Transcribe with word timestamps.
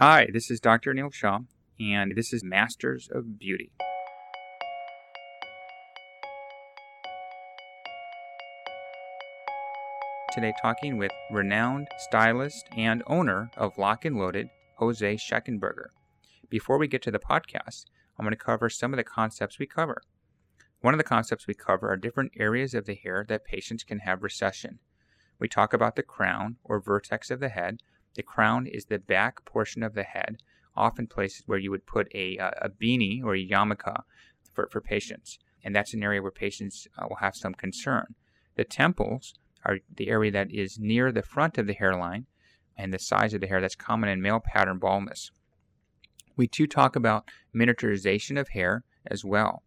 Hi, 0.00 0.28
this 0.32 0.48
is 0.48 0.60
Dr. 0.60 0.94
Neil 0.94 1.10
Shaw, 1.10 1.40
and 1.80 2.12
this 2.14 2.32
is 2.32 2.44
Masters 2.44 3.08
of 3.12 3.36
Beauty. 3.36 3.72
Today, 10.32 10.54
talking 10.62 10.98
with 10.98 11.10
renowned 11.32 11.88
stylist 11.98 12.68
and 12.76 13.02
owner 13.08 13.50
of 13.56 13.76
Lock 13.76 14.04
and 14.04 14.16
Loaded, 14.16 14.50
Jose 14.76 15.16
Schneckenberger. 15.16 15.86
Before 16.48 16.78
we 16.78 16.86
get 16.86 17.02
to 17.02 17.10
the 17.10 17.18
podcast, 17.18 17.86
I'm 18.16 18.24
going 18.24 18.30
to 18.30 18.36
cover 18.36 18.70
some 18.70 18.92
of 18.92 18.98
the 18.98 19.02
concepts 19.02 19.58
we 19.58 19.66
cover. 19.66 20.00
One 20.80 20.94
of 20.94 20.98
the 20.98 21.02
concepts 21.02 21.48
we 21.48 21.54
cover 21.54 21.90
are 21.90 21.96
different 21.96 22.30
areas 22.36 22.72
of 22.72 22.86
the 22.86 22.94
hair 22.94 23.26
that 23.28 23.44
patients 23.44 23.82
can 23.82 23.98
have 23.98 24.22
recession. 24.22 24.78
We 25.40 25.48
talk 25.48 25.72
about 25.72 25.96
the 25.96 26.04
crown 26.04 26.54
or 26.62 26.78
vertex 26.78 27.32
of 27.32 27.40
the 27.40 27.48
head, 27.48 27.80
the 28.18 28.22
crown 28.24 28.66
is 28.66 28.86
the 28.86 28.98
back 28.98 29.44
portion 29.44 29.84
of 29.84 29.94
the 29.94 30.02
head, 30.02 30.38
often 30.76 31.06
places 31.06 31.44
where 31.46 31.60
you 31.60 31.70
would 31.70 31.86
put 31.86 32.08
a, 32.12 32.36
uh, 32.36 32.50
a 32.62 32.68
beanie 32.68 33.22
or 33.22 33.36
a 33.36 33.48
yarmulke 33.48 34.02
for, 34.52 34.68
for 34.72 34.80
patients. 34.80 35.38
And 35.62 35.74
that's 35.74 35.94
an 35.94 36.02
area 36.02 36.20
where 36.20 36.32
patients 36.32 36.88
uh, 36.98 37.06
will 37.08 37.18
have 37.18 37.36
some 37.36 37.54
concern. 37.54 38.16
The 38.56 38.64
temples 38.64 39.34
are 39.64 39.78
the 39.94 40.08
area 40.08 40.32
that 40.32 40.52
is 40.52 40.80
near 40.80 41.12
the 41.12 41.22
front 41.22 41.58
of 41.58 41.68
the 41.68 41.74
hairline 41.74 42.26
and 42.76 42.92
the 42.92 42.98
size 42.98 43.34
of 43.34 43.40
the 43.40 43.46
hair 43.46 43.60
that's 43.60 43.76
common 43.76 44.08
in 44.08 44.20
male 44.20 44.40
pattern 44.40 44.78
baldness. 44.78 45.30
We 46.36 46.48
too 46.48 46.66
talk 46.66 46.96
about 46.96 47.28
miniaturization 47.54 48.36
of 48.36 48.48
hair 48.48 48.82
as 49.06 49.24
well. 49.24 49.62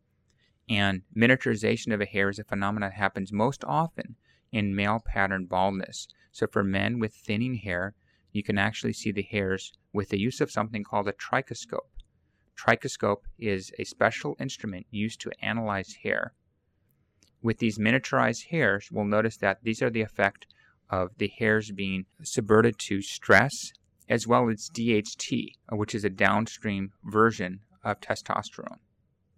And 0.67 1.03
miniaturization 1.16 1.94
of 1.94 2.02
a 2.02 2.05
hair 2.05 2.27
is 2.27 2.38
a 2.38 2.44
phenomenon 2.44 2.89
that 2.89 2.97
happens 2.97 3.31
most 3.31 3.63
often 3.63 4.17
in 4.52 4.75
male 4.75 5.02
pattern 5.05 5.45
baldness. 5.45 6.09
So 6.33 6.47
for 6.47 6.66
men 6.66 6.99
with 6.99 7.13
thinning 7.13 7.55
hair, 7.55 7.94
you 8.31 8.44
can 8.44 8.58
actually 8.58 8.94
see 8.94 9.12
the 9.12 9.21
hairs 9.23 9.73
with 9.94 10.09
the 10.09 10.20
use 10.20 10.41
of 10.41 10.52
something 10.52 10.84
called 10.84 11.08
a 11.08 11.13
trichoscope. 11.13 11.89
Trichoscope 12.58 13.23
is 13.39 13.72
a 13.80 13.84
special 13.84 14.36
instrument 14.39 14.86
used 14.92 15.19
to 15.22 15.31
analyze 15.42 15.95
hair. 16.03 16.33
With 17.42 17.58
these 17.58 17.80
miniaturized 17.80 18.50
hairs, 18.52 18.89
we'll 18.92 19.05
notice 19.05 19.38
that 19.38 19.64
these 19.64 19.81
are 19.81 19.89
the 19.89 20.02
effect 20.02 20.45
of 20.89 21.09
the 21.17 21.31
hairs 21.39 21.72
being 21.72 22.05
subverted 22.22 22.78
to 22.88 23.02
stress 23.02 23.52
as 24.08 24.28
well 24.28 24.50
as 24.50 24.70
DHT, 24.73 25.53
which 25.72 25.95
is 25.95 26.03
a 26.03 26.09
downstream 26.09 26.92
version 27.03 27.61
of 27.83 28.00
testosterone. 28.02 28.80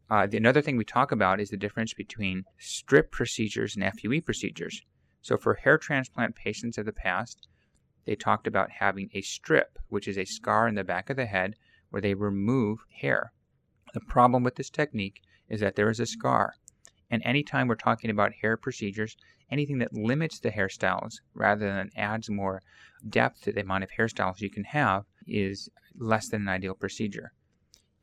Uh, 0.10 0.28
the, 0.28 0.38
another 0.38 0.62
thing 0.62 0.78
we 0.78 0.84
talk 0.84 1.12
about 1.12 1.39
is 1.39 1.50
the 1.50 1.58
difference 1.58 1.94
between 1.94 2.44
strip 2.58 3.12
procedures 3.12 3.76
and 3.76 3.94
FUE 3.94 4.22
procedures. 4.22 4.82
So, 5.22 5.38
for 5.38 5.54
hair 5.54 5.78
transplant 5.78 6.36
patients 6.36 6.78
of 6.78 6.86
the 6.86 6.92
past, 6.92 7.48
they 8.06 8.16
talked 8.16 8.48
about 8.48 8.72
having 8.72 9.09
a 9.14 9.22
strip, 9.22 9.80
which 9.88 10.08
is 10.08 10.18
a 10.18 10.26
scar 10.26 10.68
in 10.68 10.76
the 10.76 10.84
back 10.84 11.09
of 11.09 11.18
the 11.18 11.26
head 11.26 11.56
where 11.90 12.02
they 12.02 12.14
remove 12.14 12.80
hair. 13.02 13.32
The 13.94 14.02
problem 14.02 14.44
with 14.44 14.56
this 14.56 14.70
technique 14.70 15.22
is 15.48 15.60
that 15.62 15.76
there 15.76 15.90
is 15.90 16.00
a 16.00 16.06
scar. 16.06 16.56
And 17.10 17.22
anytime 17.23 17.68
we're 17.68 17.76
talking 17.76 18.10
about 18.10 18.34
hair 18.34 18.58
procedures, 18.58 19.16
anything 19.52 19.78
that 19.78 19.94
limits 19.94 20.40
the 20.40 20.50
hairstyles 20.50 21.16
rather 21.36 21.68
than 21.68 21.92
adds 21.95 22.30
more 22.30 22.62
depth 23.08 23.42
to 23.42 23.52
the 23.52 23.62
amount 23.62 23.84
of 23.84 23.92
hairstyles 23.92 24.42
you 24.42 24.50
can 24.50 24.64
have 24.64 25.06
is 25.28 25.70
less 25.95 26.28
than 26.30 26.42
an 26.42 26.48
ideal 26.48 26.73
procedure. 26.73 27.32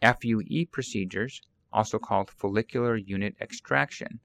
FUE 0.00 0.66
procedures, 0.70 1.42
also 1.72 1.98
called 1.98 2.30
follicular 2.30 2.96
unit 2.96 3.34
extraction, 3.40 4.20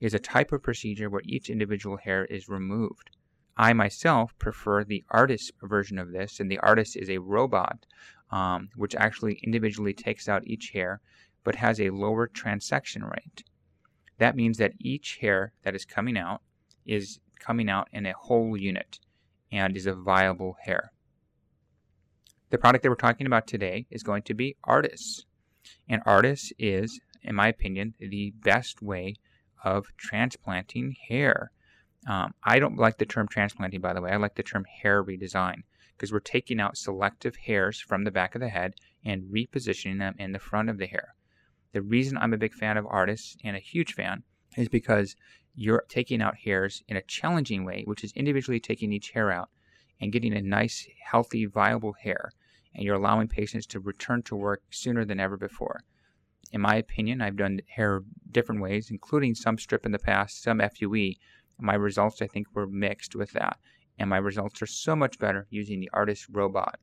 is 0.00 0.14
a 0.14 0.18
type 0.18 0.52
of 0.52 0.62
procedure 0.62 1.08
where 1.08 1.22
each 1.24 1.48
individual 1.48 1.96
hair 1.96 2.24
is 2.24 2.48
removed. 2.48 3.10
I 3.56 3.72
myself 3.72 4.36
prefer 4.38 4.84
the 4.84 5.04
ARTAS 5.10 5.52
version 5.62 5.98
of 5.98 6.12
this, 6.12 6.40
and 6.40 6.50
the 6.50 6.58
ARTAS 6.58 6.96
is 6.96 7.08
a 7.08 7.18
robot 7.18 7.86
um, 8.30 8.70
which 8.74 8.96
actually 8.96 9.38
individually 9.44 9.92
takes 9.92 10.28
out 10.28 10.46
each 10.46 10.70
hair 10.70 11.00
but 11.44 11.56
has 11.56 11.80
a 11.80 11.90
lower 11.90 12.26
transection 12.26 13.08
rate. 13.08 13.44
That 14.18 14.34
means 14.34 14.58
that 14.58 14.72
each 14.78 15.18
hair 15.18 15.52
that 15.62 15.74
is 15.74 15.84
coming 15.84 16.16
out 16.16 16.40
is 16.86 17.20
coming 17.38 17.68
out 17.68 17.88
in 17.92 18.06
a 18.06 18.14
whole 18.14 18.56
unit 18.56 18.98
and 19.52 19.76
is 19.76 19.86
a 19.86 19.94
viable 19.94 20.56
hair. 20.62 20.90
The 22.50 22.58
product 22.58 22.82
that 22.82 22.88
we're 22.88 22.96
talking 22.96 23.26
about 23.26 23.46
today 23.46 23.86
is 23.90 24.02
going 24.02 24.22
to 24.22 24.34
be 24.34 24.56
ARTAS. 24.64 25.26
And 25.88 26.02
ARTAS 26.06 26.52
is, 26.58 27.00
in 27.22 27.34
my 27.34 27.48
opinion, 27.48 27.94
the 27.98 28.32
best 28.42 28.82
way 28.82 29.16
of 29.62 29.86
transplanting 29.96 30.96
hair. 31.08 31.50
Um, 32.06 32.34
I 32.42 32.58
don't 32.58 32.76
like 32.76 32.98
the 32.98 33.06
term 33.06 33.28
transplanting, 33.28 33.80
by 33.80 33.92
the 33.92 34.00
way. 34.00 34.10
I 34.10 34.16
like 34.16 34.34
the 34.34 34.42
term 34.42 34.64
hair 34.64 35.02
redesign 35.02 35.62
because 35.96 36.12
we're 36.12 36.20
taking 36.20 36.60
out 36.60 36.76
selective 36.76 37.36
hairs 37.36 37.80
from 37.80 38.04
the 38.04 38.10
back 38.10 38.34
of 38.34 38.40
the 38.40 38.48
head 38.48 38.74
and 39.04 39.22
repositioning 39.24 39.98
them 39.98 40.14
in 40.18 40.32
the 40.32 40.38
front 40.38 40.68
of 40.68 40.78
the 40.78 40.86
hair. 40.86 41.14
The 41.72 41.82
reason 41.82 42.18
I'm 42.18 42.34
a 42.34 42.38
big 42.38 42.54
fan 42.54 42.76
of 42.76 42.86
artists 42.86 43.36
and 43.42 43.56
a 43.56 43.60
huge 43.60 43.94
fan 43.94 44.22
is 44.56 44.68
because 44.68 45.16
you're 45.54 45.84
taking 45.88 46.20
out 46.20 46.36
hairs 46.36 46.82
in 46.88 46.96
a 46.96 47.02
challenging 47.02 47.64
way, 47.64 47.82
which 47.86 48.04
is 48.04 48.12
individually 48.12 48.60
taking 48.60 48.92
each 48.92 49.10
hair 49.10 49.30
out 49.30 49.50
and 50.00 50.12
getting 50.12 50.34
a 50.34 50.42
nice, 50.42 50.86
healthy, 51.02 51.46
viable 51.46 51.92
hair. 51.92 52.32
And 52.74 52.84
you're 52.84 52.96
allowing 52.96 53.28
patients 53.28 53.66
to 53.66 53.80
return 53.80 54.22
to 54.24 54.36
work 54.36 54.62
sooner 54.70 55.04
than 55.04 55.20
ever 55.20 55.36
before. 55.36 55.84
In 56.52 56.60
my 56.60 56.76
opinion, 56.76 57.20
I've 57.20 57.36
done 57.36 57.60
hair 57.68 58.02
different 58.30 58.60
ways, 58.60 58.90
including 58.90 59.34
some 59.34 59.58
strip 59.58 59.86
in 59.86 59.92
the 59.92 59.98
past, 59.98 60.42
some 60.42 60.60
FUE, 60.60 61.14
my 61.58 61.74
results, 61.74 62.20
I 62.22 62.26
think, 62.26 62.48
were 62.54 62.66
mixed 62.66 63.14
with 63.14 63.32
that. 63.32 63.58
And 63.98 64.10
my 64.10 64.18
results 64.18 64.60
are 64.62 64.66
so 64.66 64.96
much 64.96 65.18
better 65.18 65.46
using 65.50 65.80
the 65.80 65.90
ARTAS 65.92 66.28
robot. 66.30 66.78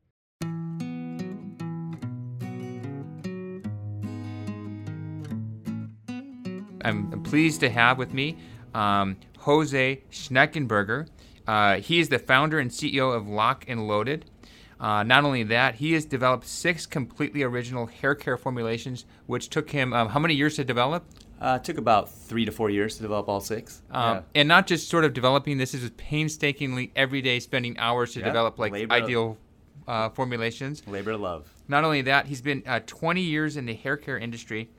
I'm 6.83 7.21
pleased 7.23 7.59
to 7.59 7.69
have 7.69 7.97
with 7.97 8.13
me 8.13 8.37
um, 8.73 9.17
Jose 9.39 10.03
Schneckenberger. 10.11 11.07
Uh, 11.47 11.75
he 11.75 11.99
is 11.99 12.09
the 12.09 12.19
founder 12.19 12.59
and 12.59 12.71
CEO 12.71 13.15
of 13.15 13.27
Lock 13.27 13.65
and 13.67 13.87
Loaded. 13.87 14.25
Uh, 14.81 15.03
not 15.03 15.23
only 15.23 15.43
that, 15.43 15.75
he 15.75 15.93
has 15.93 16.05
developed 16.05 16.47
six 16.47 16.87
completely 16.87 17.43
original 17.43 17.85
hair 17.85 18.15
care 18.15 18.35
formulations, 18.35 19.05
which 19.27 19.47
took 19.47 19.69
him 19.69 19.93
um, 19.93 20.09
how 20.09 20.19
many 20.19 20.33
years 20.33 20.55
to 20.55 20.63
develop? 20.63 21.05
Uh, 21.39 21.59
it 21.61 21.63
took 21.63 21.77
about 21.77 22.09
three 22.09 22.45
to 22.45 22.51
four 22.51 22.69
years 22.71 22.95
to 22.95 23.03
develop 23.03 23.29
all 23.29 23.39
six. 23.39 23.83
Um, 23.91 24.17
yeah. 24.17 24.21
And 24.35 24.47
not 24.47 24.65
just 24.65 24.89
sort 24.89 25.05
of 25.05 25.13
developing 25.13 25.59
this, 25.59 25.75
is 25.75 25.87
painstakingly 25.91 26.91
every 26.95 27.21
day 27.21 27.39
spending 27.39 27.77
hours 27.77 28.13
to 28.13 28.19
yeah. 28.19 28.25
develop 28.25 28.57
like 28.57 28.71
labor 28.71 28.93
ideal 28.93 29.37
uh, 29.87 30.09
formulations. 30.09 30.85
Labor 30.87 31.11
of 31.11 31.21
love. 31.21 31.53
Not 31.67 31.83
only 31.83 32.01
that, 32.01 32.25
he's 32.25 32.41
been 32.41 32.63
uh, 32.65 32.79
20 32.85 33.21
years 33.21 33.57
in 33.57 33.67
the 33.67 33.75
hair 33.75 33.97
care 33.97 34.17
industry, 34.17 34.69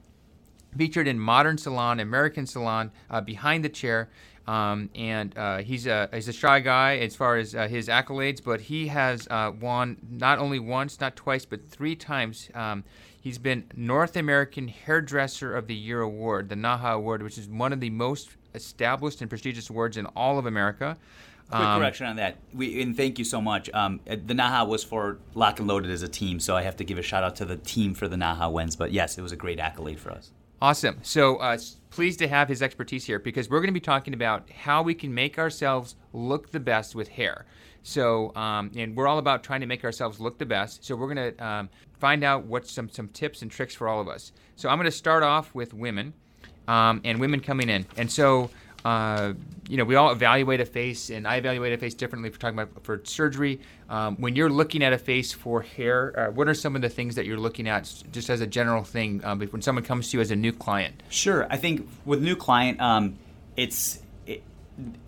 featured 0.77 1.07
in 1.07 1.19
Modern 1.19 1.59
Salon, 1.59 2.01
American 2.01 2.47
Salon, 2.47 2.91
uh, 3.09 3.21
Behind 3.21 3.65
the 3.65 3.69
Chair. 3.69 4.09
Um, 4.47 4.91
and 4.95 5.37
uh, 5.39 5.59
he's 5.59 5.87
a 5.87 6.09
he's 6.13 6.29
a 6.29 6.33
shy 6.33 6.61
guy 6.61 6.97
as 6.99 7.15
far 7.15 7.37
as 7.37 7.55
uh, 7.55 7.69
his 7.69 7.89
accolades, 7.89 8.43
but 8.43 8.61
he 8.61 8.89
has 8.89 9.29
uh, 9.31 9.53
won 9.61 9.99
not 10.11 10.39
only 10.39 10.59
once, 10.59 11.01
not 11.01 11.15
twice, 11.15 11.45
but 11.45 11.69
three 11.69 11.95
times. 11.95 12.51
Um, 12.55 12.85
He's 13.23 13.39
been 13.39 13.67
North 13.77 14.17
American 14.17 14.67
Hairdresser 14.67 15.55
of 15.55 15.69
the 15.69 15.77
Year 15.77 16.01
award, 16.01 16.49
the 16.49 16.57
NAHA 16.57 16.95
award, 16.95 17.23
which 17.23 17.39
is 17.39 17.47
one 17.47 17.73
of 17.73 17.79
the 17.79 17.89
most 17.89 18.31
established 18.53 19.21
and 19.21 19.31
prestigious 19.31 19.71
awards 19.71 19.97
in 19.97 20.07
all 20.07 20.41
of 20.41 20.47
America. 20.47 20.97
Quick 21.49 21.63
um, 21.63 21.81
correction 21.81 22.07
on 22.07 22.17
that. 22.17 22.39
We, 22.53 22.83
and 22.83 22.97
thank 22.97 23.21
you 23.21 23.25
so 23.25 23.41
much. 23.41 23.71
Um, 23.73 24.01
the 24.07 24.35
NAHA 24.35 24.67
was 24.67 24.83
for 24.83 25.19
Lock 25.35 25.61
and 25.61 25.69
Loaded 25.69 25.93
as 25.93 26.03
a 26.03 26.09
team, 26.09 26.41
so 26.41 26.57
I 26.57 26.63
have 26.63 26.77
to 26.79 26.85
give 26.85 26.99
a 26.99 27.03
shout 27.03 27.23
out 27.23 27.37
to 27.37 27.45
the 27.45 27.59
team 27.59 27.95
for 27.95 28.09
the 28.09 28.17
NAHA 28.17 28.51
wins. 28.51 28.75
But 28.75 28.91
yes, 28.91 29.17
it 29.17 29.23
was 29.23 29.31
a 29.31 29.37
great 29.37 29.61
accolade 29.61 30.01
for 30.01 30.11
us. 30.11 30.33
Awesome. 30.61 30.99
So 31.03 31.37
uh, 31.37 31.59
pleased 31.93 32.19
to 32.19 32.27
have 32.27 32.49
his 32.49 32.63
expertise 32.63 33.05
here 33.05 33.19
because 33.19 33.51
we're 33.51 33.61
going 33.61 33.69
to 33.69 33.73
be 33.73 33.79
talking 33.81 34.15
about 34.15 34.51
how 34.51 34.83
we 34.83 34.95
can 34.95 35.15
make 35.15 35.39
ourselves 35.39 35.95
look 36.15 36.51
the 36.51 36.59
best 36.59 36.95
with 36.95 37.07
hair. 37.07 37.45
So, 37.83 38.35
um, 38.35 38.71
and 38.75 38.97
we're 38.97 39.07
all 39.07 39.19
about 39.19 39.45
trying 39.45 39.61
to 39.61 39.67
make 39.67 39.85
ourselves 39.85 40.19
look 40.19 40.39
the 40.39 40.47
best. 40.47 40.85
So 40.85 40.97
we're 40.97 41.15
going 41.15 41.35
to 41.35 41.47
um, 41.47 41.69
find 42.01 42.25
out 42.25 42.45
what 42.45 42.67
some 42.67 42.89
some 42.89 43.09
tips 43.09 43.43
and 43.43 43.51
tricks 43.51 43.75
for 43.75 43.89
all 43.89 44.01
of 44.01 44.09
us. 44.09 44.33
So 44.57 44.69
I'm 44.69 44.79
going 44.79 44.91
to 44.91 44.97
start 44.97 45.23
off 45.23 45.55
with 45.55 45.75
women, 45.75 46.15
um, 46.67 47.01
and 47.05 47.21
women 47.21 47.41
coming 47.41 47.69
in. 47.69 47.87
And 47.97 48.11
so, 48.11 48.51
uh, 48.85 49.33
you 49.69 49.77
know, 49.77 49.85
we 49.85 49.95
all 49.95 50.11
evaluate 50.11 50.61
a 50.61 50.65
face, 50.65 51.11
and 51.11 51.27
I 51.27 51.37
evaluate 51.37 51.73
a 51.73 51.79
face 51.79 51.95
differently 51.95 52.31
for 52.31 52.39
talking 52.39 52.59
about 52.59 52.85
for 52.85 53.01
surgery. 53.05 53.61
Um, 53.89 54.17
when 54.17 54.35
you're 54.37 54.51
looking 54.51 54.83
at 54.83 54.93
a 54.93 54.99
face 54.99 55.33
for 55.33 55.63
hair, 55.63 56.19
uh, 56.19 56.31
what 56.31 56.49
are 56.49 56.55
some 56.55 56.75
of 56.77 56.83
the 56.83 56.89
things 56.89 57.15
that 57.15 57.27
you're 57.27 57.39
looking 57.39 57.69
at, 57.69 57.93
just 58.11 58.29
as 58.29 58.41
a 58.41 58.47
general 58.47 58.85
thing, 58.85 59.25
um, 59.25 59.41
when 59.41 59.63
someone 59.63 59.85
comes 59.85 60.11
to 60.11 60.17
you 60.17 60.21
as 60.21 60.31
a 60.31 60.37
new 60.37 60.53
client? 60.53 61.03
Sure. 61.09 61.47
I 61.51 61.57
think 61.57 61.89
with 62.05 62.23
new 62.23 62.37
client, 62.37 62.81
um, 62.81 63.19
it's 63.57 64.01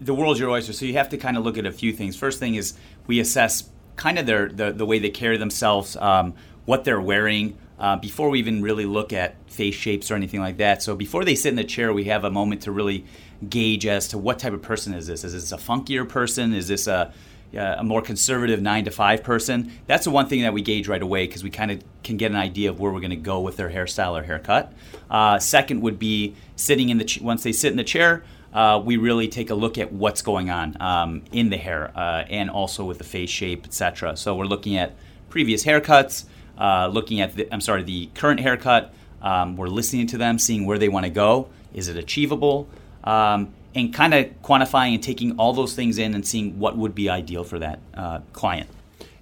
the 0.00 0.14
world's 0.14 0.38
your 0.38 0.50
oyster, 0.50 0.72
so 0.72 0.84
you 0.84 0.94
have 0.94 1.08
to 1.08 1.16
kind 1.16 1.36
of 1.36 1.44
look 1.44 1.58
at 1.58 1.66
a 1.66 1.72
few 1.72 1.92
things. 1.92 2.16
First 2.16 2.38
thing 2.38 2.54
is 2.54 2.74
we 3.06 3.20
assess 3.20 3.68
kind 3.96 4.18
of 4.18 4.26
their 4.26 4.48
the, 4.48 4.72
the 4.72 4.86
way 4.86 4.98
they 4.98 5.10
carry 5.10 5.36
themselves, 5.36 5.96
um, 5.96 6.34
what 6.64 6.84
they're 6.84 7.00
wearing, 7.00 7.56
uh, 7.78 7.96
before 7.96 8.30
we 8.30 8.38
even 8.38 8.62
really 8.62 8.84
look 8.84 9.12
at 9.12 9.34
face 9.50 9.74
shapes 9.74 10.10
or 10.10 10.14
anything 10.14 10.40
like 10.40 10.58
that. 10.58 10.82
So 10.82 10.94
before 10.94 11.24
they 11.24 11.34
sit 11.34 11.50
in 11.50 11.56
the 11.56 11.64
chair, 11.64 11.92
we 11.92 12.04
have 12.04 12.24
a 12.24 12.30
moment 12.30 12.62
to 12.62 12.72
really 12.72 13.04
gauge 13.49 13.87
as 13.87 14.08
to 14.08 14.19
what 14.19 14.38
type 14.38 14.52
of 14.52 14.62
person 14.62 14.94
is 14.94 15.06
this. 15.06 15.25
Is 15.25 15.32
this 15.32 15.52
a 15.52 15.56
funkier 15.56 16.08
person? 16.08 16.55
Is 16.55 16.69
this 16.69 16.87
a 16.87 17.12
a 17.56 17.85
more 17.85 18.02
conservative 18.02 18.61
nine 18.61 18.85
to 18.85 18.91
five 18.91 19.23
person, 19.23 19.70
that's 19.87 20.05
the 20.05 20.11
one 20.11 20.29
thing 20.29 20.43
that 20.43 20.52
we 20.52 20.62
gauge 20.62 20.88
right 20.88 21.02
away 21.02 21.26
because 21.26 21.44
we 21.44 21.50
kind 21.50 21.70
of 21.70 21.82
can 22.02 22.17
get 22.17 22.31
an 22.31 22.37
idea 22.37 22.70
of 22.70 22.81
where 22.81 22.93
we're 22.93 23.00
going 23.00 23.11
to 23.11 23.17
go 23.17 23.41
with 23.41 23.56
their 23.56 23.70
hairstyle 23.70 24.19
or 24.19 24.23
haircut. 24.23 24.73
Uh, 25.11 25.38
second 25.38 25.81
would 25.81 25.99
be 25.99 26.35
sitting 26.56 26.88
in 26.88 26.99
the 26.99 27.05
ch- 27.05 27.20
once 27.20 27.43
they 27.43 27.52
sit 27.52 27.70
in 27.70 27.76
the 27.76 27.85
chair. 27.85 28.25
Uh, 28.52 28.81
we 28.85 28.96
really 28.96 29.26
take 29.26 29.50
a 29.50 29.55
look 29.55 29.79
at 29.79 29.93
what's 29.93 30.23
going 30.23 30.49
on 30.49 30.76
um, 30.81 31.23
in 31.32 31.50
the 31.50 31.56
hair 31.56 31.91
uh, 31.96 32.25
and 32.29 32.49
also 32.49 32.85
with 32.85 32.99
the 32.99 33.05
face 33.05 33.31
shape, 33.31 33.64
etc. 33.64 34.17
So 34.17 34.37
we're 34.37 34.44
looking 34.46 34.76
at 34.76 34.94
previous 35.29 35.64
haircuts, 35.64 36.25
uh, 36.56 36.88
looking 36.88 37.20
at 37.20 37.35
the, 37.35 37.52
I'm 37.52 37.61
sorry, 37.61 37.82
the 37.82 38.06
current 38.14 38.41
haircut. 38.41 38.94
Um, 39.20 39.56
we're 39.56 39.69
listening 39.69 40.06
to 40.08 40.19
them, 40.19 40.38
seeing 40.38 40.67
where 40.67 40.79
they 40.79 40.88
want 40.88 41.05
to 41.05 41.11
go. 41.11 41.49
Is 41.73 41.88
it 41.88 41.96
achievable? 41.96 42.69
Um, 43.04 43.54
and 43.74 43.92
kind 43.92 44.14
of 44.14 44.26
quantifying 44.42 44.94
and 44.94 45.02
taking 45.02 45.36
all 45.36 45.52
those 45.52 45.74
things 45.74 45.98
in 45.98 46.14
and 46.14 46.26
seeing 46.26 46.58
what 46.58 46.76
would 46.76 46.94
be 46.94 47.10
ideal 47.10 47.44
for 47.44 47.58
that 47.58 47.80
uh, 47.94 48.20
client. 48.32 48.68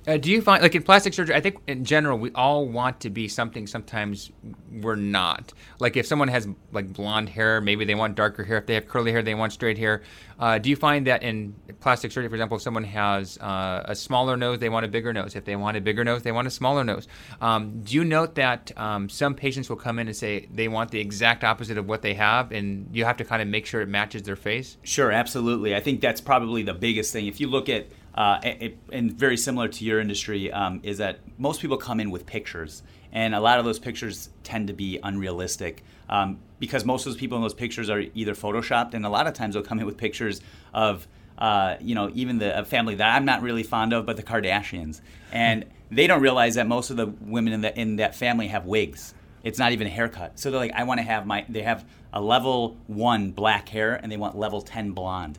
Uh, 0.07 0.17
do 0.17 0.31
you 0.31 0.43
find, 0.43 0.63
like 0.63 0.75
in 0.75 0.83
plastic 0.83 1.15
surgery, 1.15 1.35
I 1.35 1.41
think 1.41 1.59
in 1.69 1.85
general 1.85 2.19
we 2.19 2.33
all 2.33 2.67
want 2.67 3.01
to 3.01 3.11
be 3.11 3.29
something. 3.29 3.67
Sometimes 3.67 4.31
we're 4.71 4.97
not. 4.97 5.53
Like 5.79 5.97
if 5.97 6.07
someone 6.07 6.29
has 6.29 6.49
like 6.73 6.93
blonde 6.93 7.29
hair, 7.29 7.61
maybe 7.61 7.85
they 7.85 7.95
want 7.95 8.17
darker 8.17 8.43
hair. 8.43 8.59
If 8.59 8.67
they 8.67 8.75
have 8.75 8.89
curly 8.89 9.13
hair, 9.13 9.23
they 9.23 9.35
want 9.35 9.53
straight 9.53 9.79
hair. 9.79 10.03
Uh, 10.41 10.59
do 10.59 10.71
you 10.71 10.77
find 10.77 11.07
that 11.07 11.23
in 11.23 11.55
plastic 11.79 12.11
surgery, 12.11 12.29
for 12.29 12.35
example, 12.35 12.57
if 12.57 12.63
someone 12.63 12.83
has 12.83 13.39
uh, 13.39 13.83
a 13.85 13.95
smaller 13.95 14.37
nose, 14.37 14.59
they 14.59 14.69
want 14.69 14.85
a 14.85 14.89
bigger 14.89 15.13
nose. 15.13 15.37
If 15.37 15.45
they 15.45 15.55
want 15.55 15.77
a 15.77 15.81
bigger 15.81 16.03
nose, 16.03 16.23
they 16.23 16.33
want 16.33 16.49
a 16.49 16.51
smaller 16.51 16.83
nose. 16.83 17.07
Um, 17.41 17.83
do 17.83 17.95
you 17.95 18.05
note 18.05 18.35
that 18.35 18.73
um, 18.77 19.09
some 19.09 19.35
patients 19.35 19.69
will 19.69 19.77
come 19.77 20.01
in 20.01 20.09
and 20.09 20.17
say 20.17 20.49
they 20.53 20.67
want 20.67 20.91
the 20.91 20.99
exact 20.99 21.45
opposite 21.45 21.79
of 21.79 21.87
what 21.87 22.03
they 22.03 22.15
have, 22.15 22.51
and 22.51 22.89
you 22.93 23.05
have 23.05 23.19
to 23.19 23.25
kind 23.25 23.41
of 23.41 23.47
make 23.47 23.67
sure 23.67 23.83
it 23.83 23.89
matches 23.89 24.23
their 24.25 24.35
face? 24.35 24.79
Sure, 24.83 25.13
absolutely. 25.13 25.77
I 25.77 25.81
think 25.81 26.01
that's 26.01 26.21
probably 26.21 26.65
the 26.65 26.75
biggest 26.75 27.13
thing. 27.13 27.29
If 27.29 27.41
you 27.41 27.47
look 27.47 27.69
at 27.69 27.87
uh, 28.15 28.41
it, 28.43 28.79
and 28.93 29.13
very 29.13 29.37
similar 29.37 29.69
to 29.69 29.85
your 29.85 30.01
industry, 30.01 30.53
um, 30.53 30.81
is 30.83 30.99
that 30.99 31.21
most 31.39 31.61
people 31.61 31.77
come 31.77 32.01
in 32.01 32.11
with 32.11 32.27
pictures, 32.27 32.83
and 33.13 33.35
a 33.35 33.41
lot 33.41 33.59
of 33.59 33.65
those 33.65 33.79
pictures 33.79 34.29
tend 34.43 34.69
to 34.69 34.73
be 34.73 34.99
unrealistic 35.03 35.83
um, 36.09 36.39
because 36.59 36.85
most 36.85 37.07
of 37.07 37.13
those 37.13 37.21
people 37.21 37.37
in 37.39 37.43
those 37.43 37.55
pictures 37.55 37.89
are 37.89 38.01
either 38.15 38.35
photoshopped, 38.35 38.95
and 38.95 39.07
a 39.07 39.09
lot 39.09 39.27
of 39.27 39.35
times 39.35 39.55
they'll 39.55 39.63
come 39.63 39.79
in 39.79 39.87
with 39.87 39.97
pictures 39.97 40.43
of 40.75 41.07
uh, 41.39 41.77
you 41.81 41.95
know 41.95 42.11
even 42.15 42.39
the 42.39 42.65
family 42.69 42.95
that 42.97 43.15
I'm 43.17 43.25
not 43.25 43.43
really 43.43 43.63
fond 43.63 43.93
of, 43.93 44.05
but 44.05 44.17
the 44.17 44.23
Kardashians, 44.23 45.01
and 45.33 45.65
they 45.91 46.07
don't 46.07 46.21
realize 46.21 46.57
that 46.57 46.67
most 46.67 46.91
of 46.91 46.97
the 46.97 47.07
women 47.07 47.53
in 47.53 47.61
that 47.63 47.77
in 47.79 47.97
that 47.97 48.15
family 48.15 48.49
have 48.49 48.67
wigs. 48.67 49.15
It's 49.43 49.59
not 49.59 49.73
even 49.73 49.89
a 49.89 49.91
haircut. 49.91 50.39
So 50.39 50.51
they're 50.53 50.61
like, 50.61 50.73
I 50.73 50.85
want 50.85 50.99
to 50.99 51.05
have 51.05 51.27
my. 51.27 51.45
They 51.49 51.63
have 51.63 51.85
a 52.13 52.21
level 52.21 52.77
one 52.87 53.33
black 53.33 53.69
hair, 53.71 53.95
and 53.95 54.13
they 54.13 54.17
want 54.19 54.37
level 54.37 54.61
ten 54.61 54.93
blonde 54.93 55.39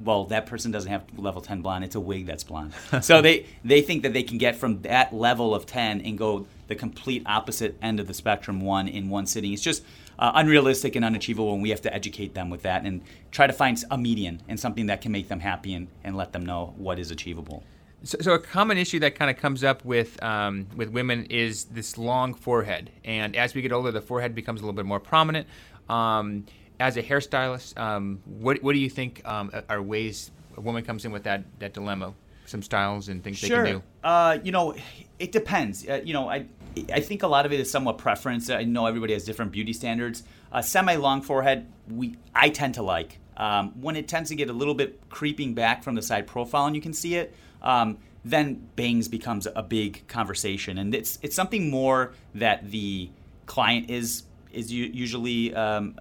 well, 0.00 0.24
that 0.26 0.46
person 0.46 0.70
doesn't 0.70 0.90
have 0.90 1.04
level 1.16 1.40
10 1.40 1.62
blonde. 1.62 1.84
It's 1.84 1.94
a 1.94 2.00
wig 2.00 2.26
that's 2.26 2.44
blonde. 2.44 2.72
so 3.02 3.20
they, 3.20 3.46
they 3.64 3.82
think 3.82 4.02
that 4.04 4.12
they 4.12 4.22
can 4.22 4.38
get 4.38 4.56
from 4.56 4.82
that 4.82 5.12
level 5.12 5.54
of 5.54 5.66
10 5.66 6.02
and 6.02 6.16
go 6.16 6.46
the 6.68 6.74
complete 6.74 7.22
opposite 7.26 7.76
end 7.82 7.98
of 7.98 8.06
the 8.06 8.14
spectrum 8.14 8.60
one 8.60 8.86
in 8.86 9.08
one 9.08 9.26
sitting. 9.26 9.52
It's 9.52 9.62
just 9.62 9.82
uh, 10.18 10.32
unrealistic 10.34 10.96
and 10.96 11.04
unachievable, 11.04 11.52
and 11.54 11.62
we 11.62 11.70
have 11.70 11.82
to 11.82 11.94
educate 11.94 12.34
them 12.34 12.50
with 12.50 12.62
that 12.62 12.84
and 12.84 13.02
try 13.30 13.46
to 13.46 13.52
find 13.52 13.82
a 13.90 13.98
median 13.98 14.42
and 14.48 14.58
something 14.58 14.86
that 14.86 15.00
can 15.00 15.12
make 15.12 15.28
them 15.28 15.40
happy 15.40 15.74
and, 15.74 15.88
and 16.04 16.16
let 16.16 16.32
them 16.32 16.44
know 16.44 16.74
what 16.76 16.98
is 16.98 17.10
achievable. 17.10 17.62
So, 18.04 18.18
so 18.20 18.32
a 18.34 18.38
common 18.38 18.78
issue 18.78 19.00
that 19.00 19.14
kind 19.14 19.30
of 19.30 19.36
comes 19.36 19.64
up 19.64 19.84
with 19.84 20.22
um, 20.22 20.66
with 20.76 20.90
women 20.90 21.26
is 21.26 21.64
this 21.64 21.98
long 21.98 22.32
forehead, 22.34 22.90
and 23.04 23.34
as 23.34 23.54
we 23.54 23.62
get 23.62 23.72
older, 23.72 23.90
the 23.90 24.00
forehead 24.00 24.34
becomes 24.34 24.60
a 24.60 24.64
little 24.64 24.76
bit 24.76 24.86
more 24.86 25.00
prominent. 25.00 25.48
Um, 25.88 26.46
as 26.80 26.96
a 26.96 27.02
hairstylist, 27.02 27.78
um, 27.78 28.20
what 28.24 28.62
what 28.62 28.72
do 28.72 28.78
you 28.78 28.90
think 28.90 29.22
um, 29.24 29.50
are 29.68 29.82
ways 29.82 30.30
a 30.56 30.60
woman 30.60 30.84
comes 30.84 31.04
in 31.04 31.12
with 31.12 31.24
that 31.24 31.44
that 31.58 31.72
dilemma? 31.72 32.14
Some 32.46 32.62
styles 32.62 33.10
and 33.10 33.22
things 33.22 33.36
sure. 33.36 33.62
they 33.62 33.72
can 33.72 33.80
do. 33.80 33.84
Uh, 34.02 34.38
you 34.42 34.52
know, 34.52 34.74
it 35.18 35.32
depends. 35.32 35.86
Uh, 35.86 36.00
you 36.02 36.14
know, 36.14 36.30
I 36.30 36.46
I 36.92 37.00
think 37.00 37.22
a 37.22 37.26
lot 37.26 37.46
of 37.46 37.52
it 37.52 37.60
is 37.60 37.70
somewhat 37.70 37.98
preference. 37.98 38.48
I 38.48 38.64
know 38.64 38.86
everybody 38.86 39.12
has 39.12 39.24
different 39.24 39.52
beauty 39.52 39.72
standards. 39.72 40.22
A 40.52 40.62
semi 40.62 40.96
long 40.96 41.20
forehead, 41.20 41.66
we 41.90 42.16
I 42.34 42.48
tend 42.50 42.74
to 42.74 42.82
like. 42.82 43.18
Um, 43.36 43.80
when 43.80 43.96
it 43.96 44.08
tends 44.08 44.30
to 44.30 44.34
get 44.34 44.50
a 44.50 44.52
little 44.52 44.74
bit 44.74 45.00
creeping 45.10 45.54
back 45.54 45.84
from 45.84 45.94
the 45.94 46.02
side 46.02 46.26
profile 46.26 46.66
and 46.66 46.74
you 46.74 46.82
can 46.82 46.92
see 46.92 47.14
it, 47.14 47.32
um, 47.62 47.98
then 48.24 48.68
bangs 48.74 49.06
becomes 49.06 49.46
a 49.54 49.62
big 49.62 50.06
conversation, 50.08 50.78
and 50.78 50.94
it's 50.94 51.18
it's 51.22 51.36
something 51.36 51.70
more 51.70 52.14
that 52.34 52.70
the 52.70 53.10
client 53.46 53.90
is 53.90 54.24
is 54.52 54.72
usually 54.72 55.54
um, 55.54 55.98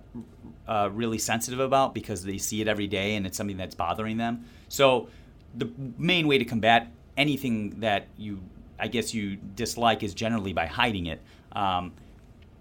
uh, 0.68 0.90
really 0.92 1.18
sensitive 1.18 1.60
about 1.60 1.94
because 1.94 2.24
they 2.24 2.38
see 2.38 2.62
it 2.62 2.68
every 2.68 2.88
day 2.88 3.16
and 3.16 3.26
it's 3.26 3.38
something 3.38 3.58
that's 3.58 3.76
bothering 3.76 4.18
them. 4.18 4.46
So 4.68 5.10
the 5.56 5.70
main 5.98 6.28
way 6.28 6.38
to 6.38 6.46
combat 6.46 6.92
anything 7.16 7.80
that 7.80 8.08
you, 8.18 8.42
I 8.80 8.88
guess, 8.88 9.14
you 9.14 9.38
dislike 9.56 10.04
is 10.04 10.14
generally 10.14 10.54
by 10.54 10.66
hiding 10.66 11.08
it. 11.08 11.22
Um, 11.54 11.94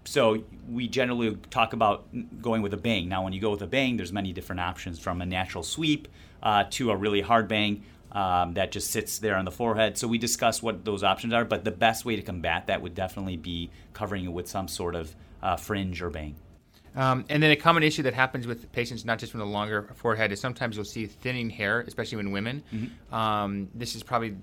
so 0.05 0.43
we 0.69 0.87
generally 0.87 1.35
talk 1.49 1.73
about 1.73 2.05
going 2.41 2.61
with 2.61 2.73
a 2.73 2.77
bang. 2.77 3.09
Now, 3.09 3.23
when 3.23 3.33
you 3.33 3.41
go 3.41 3.51
with 3.51 3.61
a 3.61 3.67
bang, 3.67 3.97
there's 3.97 4.13
many 4.13 4.31
different 4.31 4.61
options 4.61 4.99
from 4.99 5.21
a 5.21 5.25
natural 5.25 5.63
sweep 5.63 6.07
uh, 6.41 6.63
to 6.71 6.91
a 6.91 6.95
really 6.95 7.21
hard 7.21 7.49
bang 7.49 7.83
um, 8.13 8.53
that 8.53 8.71
just 8.71 8.89
sits 8.89 9.19
there 9.19 9.35
on 9.35 9.43
the 9.43 9.51
forehead. 9.51 9.97
So 9.97 10.07
we 10.07 10.17
discuss 10.17 10.63
what 10.63 10.85
those 10.85 11.03
options 11.03 11.33
are, 11.33 11.43
but 11.43 11.65
the 11.65 11.71
best 11.71 12.05
way 12.05 12.15
to 12.15 12.21
combat 12.21 12.67
that 12.67 12.81
would 12.81 12.95
definitely 12.95 13.35
be 13.35 13.69
covering 13.93 14.25
it 14.25 14.31
with 14.31 14.47
some 14.47 14.69
sort 14.69 14.95
of 14.95 15.13
uh, 15.43 15.57
fringe 15.57 16.01
or 16.01 16.09
bang. 16.09 16.35
Um, 16.97 17.25
and 17.29 17.41
then 17.41 17.51
a 17.51 17.55
common 17.55 17.83
issue 17.83 18.01
that 18.03 18.15
happens 18.15 18.47
with 18.47 18.71
patients, 18.71 19.05
not 19.05 19.19
just 19.19 19.31
from 19.31 19.39
the 19.39 19.45
longer 19.45 19.87
forehead, 19.93 20.31
is 20.31 20.41
sometimes 20.41 20.75
you'll 20.75 20.85
see 20.85 21.05
thinning 21.05 21.47
hair, 21.49 21.81
especially 21.81 22.19
in 22.19 22.31
women. 22.31 22.63
Mm-hmm. 22.73 23.13
Um, 23.13 23.69
this 23.75 23.95
is 23.95 24.01
probably 24.01 24.35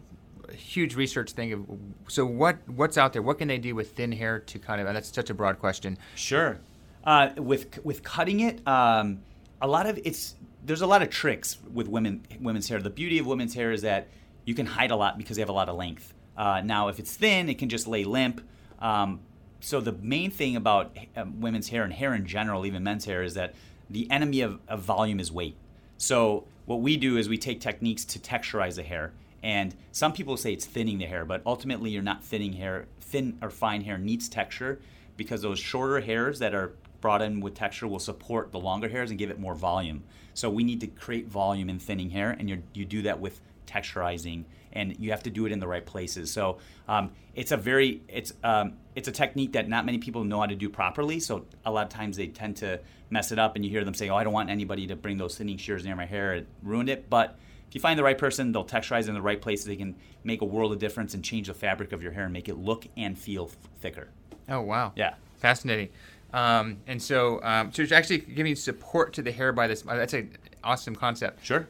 a 0.49 0.55
huge 0.55 0.95
research 0.95 1.33
thing. 1.33 1.53
Of, 1.53 1.67
so 2.07 2.25
what 2.25 2.57
what's 2.69 2.97
out 2.97 3.13
there? 3.13 3.23
What 3.23 3.39
can 3.39 3.49
they 3.49 3.59
do 3.59 3.75
with 3.75 3.93
thin 3.97 4.13
hair 4.13 4.39
to 4.39 4.59
kind 4.61 4.81
of? 4.81 4.95
that's 4.95 5.13
such 5.13 5.31
a 5.31 5.35
broad 5.35 5.59
question. 5.59 5.99
Sure. 6.15 6.61
Uh, 7.03 7.31
with 7.37 7.85
with 7.85 8.05
cutting 8.05 8.39
it, 8.41 8.67
um, 8.69 9.21
a 9.61 9.67
lot 9.67 9.87
of 9.87 9.99
it's 10.05 10.37
there's 10.65 10.81
a 10.81 10.87
lot 10.87 11.03
of 11.03 11.11
tricks 11.11 11.59
with 11.73 11.89
women 11.89 12.25
women's 12.41 12.69
hair. 12.69 12.81
The 12.81 12.89
beauty 12.89 13.19
of 13.19 13.27
women's 13.27 13.55
hair 13.55 13.73
is 13.73 13.83
that 13.83 14.07
you 14.45 14.55
can 14.55 14.67
hide 14.67 14.93
a 14.93 14.97
lot 14.97 15.19
because 15.19 15.37
they 15.37 15.43
have 15.43 15.49
a 15.49 15.53
lot 15.53 15.69
of 15.69 15.77
length. 15.77 16.15
Uh, 16.37 16.61
now, 16.65 16.87
if 16.87 17.01
it's 17.01 17.17
thin, 17.17 17.49
it 17.49 17.59
can 17.59 17.69
just 17.69 17.89
lay 17.89 18.05
limp. 18.05 18.47
Um, 18.79 19.21
so 19.61 19.81
the 19.81 19.93
main 19.93 20.31
thing 20.31 20.57
about 20.57 20.97
um, 21.17 21.41
women's 21.41 21.69
hair 21.69 21.85
and 21.85 21.93
hair 21.93 22.15
in 22.15 22.27
general, 22.27 22.67
even 22.67 22.83
men's 22.83 23.05
hair, 23.05 23.23
is 23.23 23.35
that 23.35 23.55
the 23.89 24.11
enemy 24.11 24.41
of, 24.41 24.61
of 24.69 24.81
volume 24.81 25.21
is 25.21 25.33
weight. 25.33 25.57
So 25.97 26.45
what 26.67 26.81
we 26.81 26.97
do 26.97 27.17
is 27.17 27.29
we 27.29 27.39
take 27.39 27.61
techniques 27.61 28.05
to 28.07 28.19
texturize 28.19 28.77
the 28.77 28.83
hair. 28.83 29.13
And 29.43 29.75
some 29.93 30.13
people 30.13 30.37
say 30.37 30.53
it's 30.53 30.65
thinning 30.65 30.99
the 30.99 31.07
hair, 31.07 31.25
but 31.25 31.43
ultimately 31.45 31.91
you're 31.91 32.03
not 32.03 32.25
thinning 32.25 32.55
hair. 32.55 32.87
Thin 33.01 33.39
or 33.43 33.51
fine 33.51 33.83
hair 33.83 33.99
needs 33.99 34.29
texture 34.29 34.81
because 35.17 35.43
those 35.43 35.59
shorter 35.59 36.01
hairs 36.01 36.39
that 36.39 36.55
are 36.55 36.73
brought 37.01 37.21
in 37.21 37.41
with 37.41 37.55
texture 37.55 37.87
will 37.87 37.99
support 37.99 38.51
the 38.51 38.59
longer 38.59 38.89
hairs 38.89 39.11
and 39.11 39.19
give 39.19 39.31
it 39.31 39.39
more 39.39 39.55
volume. 39.55 40.03
So 40.33 40.49
we 40.49 40.65
need 40.65 40.81
to 40.81 40.87
create 40.87 41.29
volume 41.29 41.69
in 41.69 41.79
thinning 41.79 42.11
hair, 42.11 42.31
and 42.31 42.49
you 42.49 42.63
you 42.73 42.87
do 42.87 43.03
that 43.03 43.21
with 43.21 43.41
texturizing 43.67 44.45
and 44.75 44.97
you 44.99 45.11
have 45.11 45.23
to 45.23 45.31
do 45.31 45.47
it 45.47 45.53
in 45.53 45.61
the 45.61 45.67
right 45.67 45.85
places. 45.85 46.31
So 46.31 46.59
um, 46.89 47.13
it's 47.35 47.53
a 47.53 47.57
very 47.57 48.03
it's 48.09 48.33
um, 48.43 48.75
it's 48.95 49.09
a 49.09 49.13
technique 49.13 49.53
that 49.53 49.69
not 49.69 49.87
many 49.87 49.99
people 49.99 50.25
know 50.25 50.41
how 50.41 50.47
to 50.47 50.55
do 50.55 50.69
properly. 50.69 51.21
So 51.21 51.47
a 51.65 51.71
lot 51.71 51.87
of 51.87 51.89
times 51.91 52.17
they 52.17 52.27
tend 52.27 52.57
to 52.59 52.81
mess 53.11 53.33
it 53.33 53.39
up, 53.39 53.57
and 53.57 53.65
you 53.65 53.71
hear 53.71 53.85
them 53.85 53.95
say, 53.95 54.11
"Oh, 54.11 54.17
I 54.17 54.25
don't 54.25 54.33
want 54.33 54.51
anybody 54.51 54.87
to 54.89 54.97
bring 54.97 55.17
those 55.17 55.37
thinning 55.37 55.57
shears 55.57 55.85
near 55.85 55.97
my 55.97 56.07
hair; 56.07 56.35
it 56.35 56.47
ruined 56.63 56.89
it." 56.89 57.09
But 57.09 57.39
if 57.69 57.75
you 57.75 57.81
find 57.81 57.99
the 57.99 58.05
right 58.05 58.19
person, 58.19 58.53
they'll 58.53 58.65
texturize 58.65 59.09
in 59.09 59.15
the 59.15 59.23
right 59.23 59.41
places. 59.41 59.67
They 59.67 59.77
can 59.77 59.97
make 60.25 60.43
a 60.43 60.45
world 60.45 60.73
of 60.73 60.79
difference 60.79 61.15
and 61.15 61.25
change 61.25 61.47
the 61.47 61.55
fabric 61.55 61.93
of 61.93 62.03
your 62.03 62.13
hair 62.13 62.25
and 62.25 62.33
make 62.33 62.49
it 62.49 62.57
look 62.57 62.87
and 62.97 63.17
feel 63.17 63.51
thicker. 63.81 64.09
Oh 64.49 64.61
wow! 64.61 64.93
Yeah, 64.97 65.15
fascinating. 65.39 65.91
Um, 66.33 66.79
and 66.89 67.01
so, 67.01 67.41
um, 67.45 67.73
so 67.73 67.83
it's 67.83 67.93
actually 67.93 68.19
giving 68.19 68.57
support 68.57 69.13
to 69.15 69.23
the 69.23 69.31
hair 69.31 69.53
by 69.53 69.69
this. 69.69 69.83
That's 69.83 70.15
an 70.15 70.37
awesome 70.65 70.97
concept. 70.97 71.45
Sure. 71.47 71.69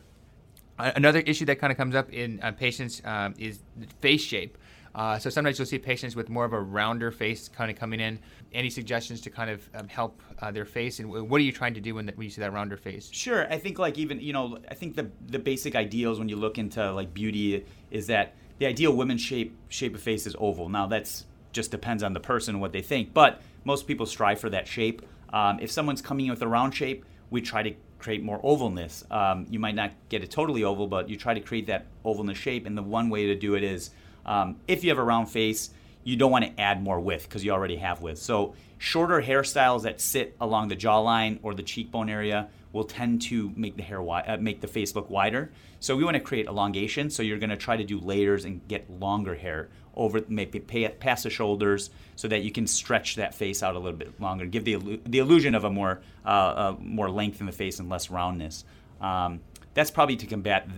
Another 0.79 1.21
issue 1.21 1.45
that 1.47 1.61
kind 1.61 1.71
of 1.71 1.77
comes 1.77 1.95
up 1.95 2.13
in 2.13 2.41
uh, 2.43 2.51
patients 2.53 3.01
um, 3.05 3.35
is 3.39 3.61
face 4.01 4.23
shape. 4.23 4.59
Uh, 4.95 5.19
so 5.19 5.29
sometimes 5.29 5.59
you'll 5.59 5.67
see 5.67 5.79
patients 5.79 6.15
with 6.15 6.29
more 6.29 6.45
of 6.45 6.53
a 6.53 6.61
rounder 6.61 7.11
face 7.11 7.49
kind 7.49 7.71
of 7.71 7.77
coming 7.77 7.99
in. 7.99 8.19
Any 8.53 8.71
suggestions 8.71 9.21
to 9.23 9.31
kind 9.31 9.51
of 9.51 9.69
um, 9.75 9.89
help 9.89 10.23
uh, 10.41 10.53
their 10.53 10.65
face, 10.65 11.01
and 11.01 11.11
what 11.11 11.41
are 11.41 11.45
you 11.45 11.51
trying 11.51 11.75
to 11.75 11.81
do 11.81 11.97
when, 11.97 12.07
the, 12.07 12.13
when 12.13 12.25
you 12.25 12.31
see 12.31 12.41
that 12.41 12.53
rounder 12.53 12.77
face? 12.77 13.11
Sure, 13.13 13.53
I 13.53 13.59
think 13.59 13.79
like 13.81 13.99
even 13.99 14.21
you 14.21 14.33
know 14.33 14.59
I 14.71 14.75
think 14.75 14.95
the 14.95 15.11
the 15.27 15.41
basic 15.41 15.75
ideals 15.75 16.21
when 16.21 16.29
you 16.29 16.37
look 16.37 16.59
into 16.59 16.93
like 16.93 17.13
beauty 17.13 17.65
is 17.91 18.07
that 18.07 18.35
the 18.59 18.67
ideal 18.67 18.95
women's 18.95 19.21
shape 19.21 19.57
shape 19.69 19.97
of 19.97 20.01
face 20.01 20.27
is 20.29 20.37
oval. 20.39 20.69
Now 20.69 20.87
that's 20.87 21.25
just 21.53 21.73
depends 21.73 22.05
on 22.05 22.13
the 22.13 22.21
person 22.21 22.61
what 22.61 22.73
they 22.73 22.83
think, 22.83 23.13
but 23.13 23.43
most 23.65 23.89
people 23.89 24.07
strive 24.07 24.39
for 24.39 24.51
that 24.51 24.69
shape. 24.69 25.03
Um, 25.33 25.59
if 25.61 25.73
someone's 25.73 26.03
coming 26.03 26.27
in 26.27 26.31
with 26.31 26.43
a 26.43 26.49
round 26.49 26.73
shape, 26.75 27.05
we 27.31 27.41
try 27.41 27.65
to 27.65 27.75
create 28.05 28.23
more 28.23 28.39
ovalness. 28.43 29.11
Um, 29.11 29.47
you 29.49 29.59
might 29.59 29.75
not 29.75 29.91
get 30.11 30.23
it 30.23 30.31
totally 30.31 30.63
oval, 30.63 30.87
but 30.87 31.09
you 31.09 31.17
try 31.17 31.33
to 31.33 31.41
create 31.41 31.67
that 31.69 31.87
ovalness 32.05 32.37
shape. 32.37 32.67
And 32.67 32.77
the 32.77 32.83
one 32.83 33.09
way 33.09 33.27
to 33.27 33.35
do 33.35 33.55
it 33.55 33.65
is 33.65 33.91
um, 34.27 34.57
if 34.69 34.85
you 34.85 34.91
have 34.91 34.99
a 34.99 35.03
round 35.03 35.31
face, 35.31 35.71
you 36.05 36.17
don't 36.17 36.31
want 36.31 36.45
to 36.45 36.61
add 36.61 36.83
more 36.83 37.01
width 37.01 37.25
because 37.25 37.43
you 37.43 37.51
already 37.51 37.77
have 37.77 38.03
width. 38.03 38.19
So 38.19 38.55
shorter 38.85 39.23
hairstyles 39.23 39.85
that 39.85 39.99
sit 39.99 40.37
along 40.43 40.69
the 40.69 40.77
jawline 40.77 41.39
or 41.43 41.55
the 41.55 41.63
cheekbone 41.63 42.11
area 42.11 42.49
will 42.71 42.85
tend 42.85 43.23
to 43.23 43.51
make 43.57 43.79
the 43.79 43.83
hair 43.83 43.97
wi- 43.97 44.21
uh, 44.29 44.37
make 44.37 44.61
the 44.61 44.67
face 44.69 44.95
look 44.95 45.09
wider. 45.09 45.51
So 45.81 45.97
we 45.97 46.05
want 46.05 46.17
to 46.17 46.21
create 46.21 46.47
elongation. 46.47 47.09
So 47.09 47.23
you're 47.23 47.39
going 47.39 47.49
to 47.49 47.57
try 47.57 47.79
to 47.79 47.85
do 47.85 47.99
layers 47.99 48.45
and 48.45 48.61
get 48.69 48.91
longer 48.91 49.35
hair 49.35 49.71
over 49.95 50.23
maybe 50.29 50.61
pay, 50.61 50.87
past 50.89 51.25
the 51.25 51.31
shoulders 51.31 51.89
so 52.15 52.29
that 52.29 52.43
you 52.43 52.53
can 52.53 52.67
stretch 52.67 53.17
that 53.17 53.35
face 53.35 53.63
out 53.63 53.75
a 53.75 53.79
little 53.79 53.99
bit 53.99 54.21
longer, 54.21 54.45
give 54.45 54.65
the 54.65 55.01
the 55.07 55.19
illusion 55.19 55.55
of 55.55 55.65
a 55.65 55.71
more 55.71 56.03
uh, 56.27 56.29
uh, 56.29 56.77
more 56.79 57.11
length 57.11 57.41
in 57.41 57.47
the 57.47 57.53
face 57.53 57.79
and 57.79 57.89
less 57.89 58.11
roundness. 58.11 58.67
Um, 59.01 59.41
that's 59.73 59.91
probably 59.91 60.17
to 60.17 60.27
combat 60.27 60.69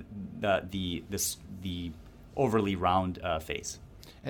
the 0.41 0.65
the 0.71 1.03
the, 1.11 1.37
the 1.63 1.91
overly 2.37 2.77
round 2.77 3.19
uh, 3.21 3.41
face. 3.41 3.81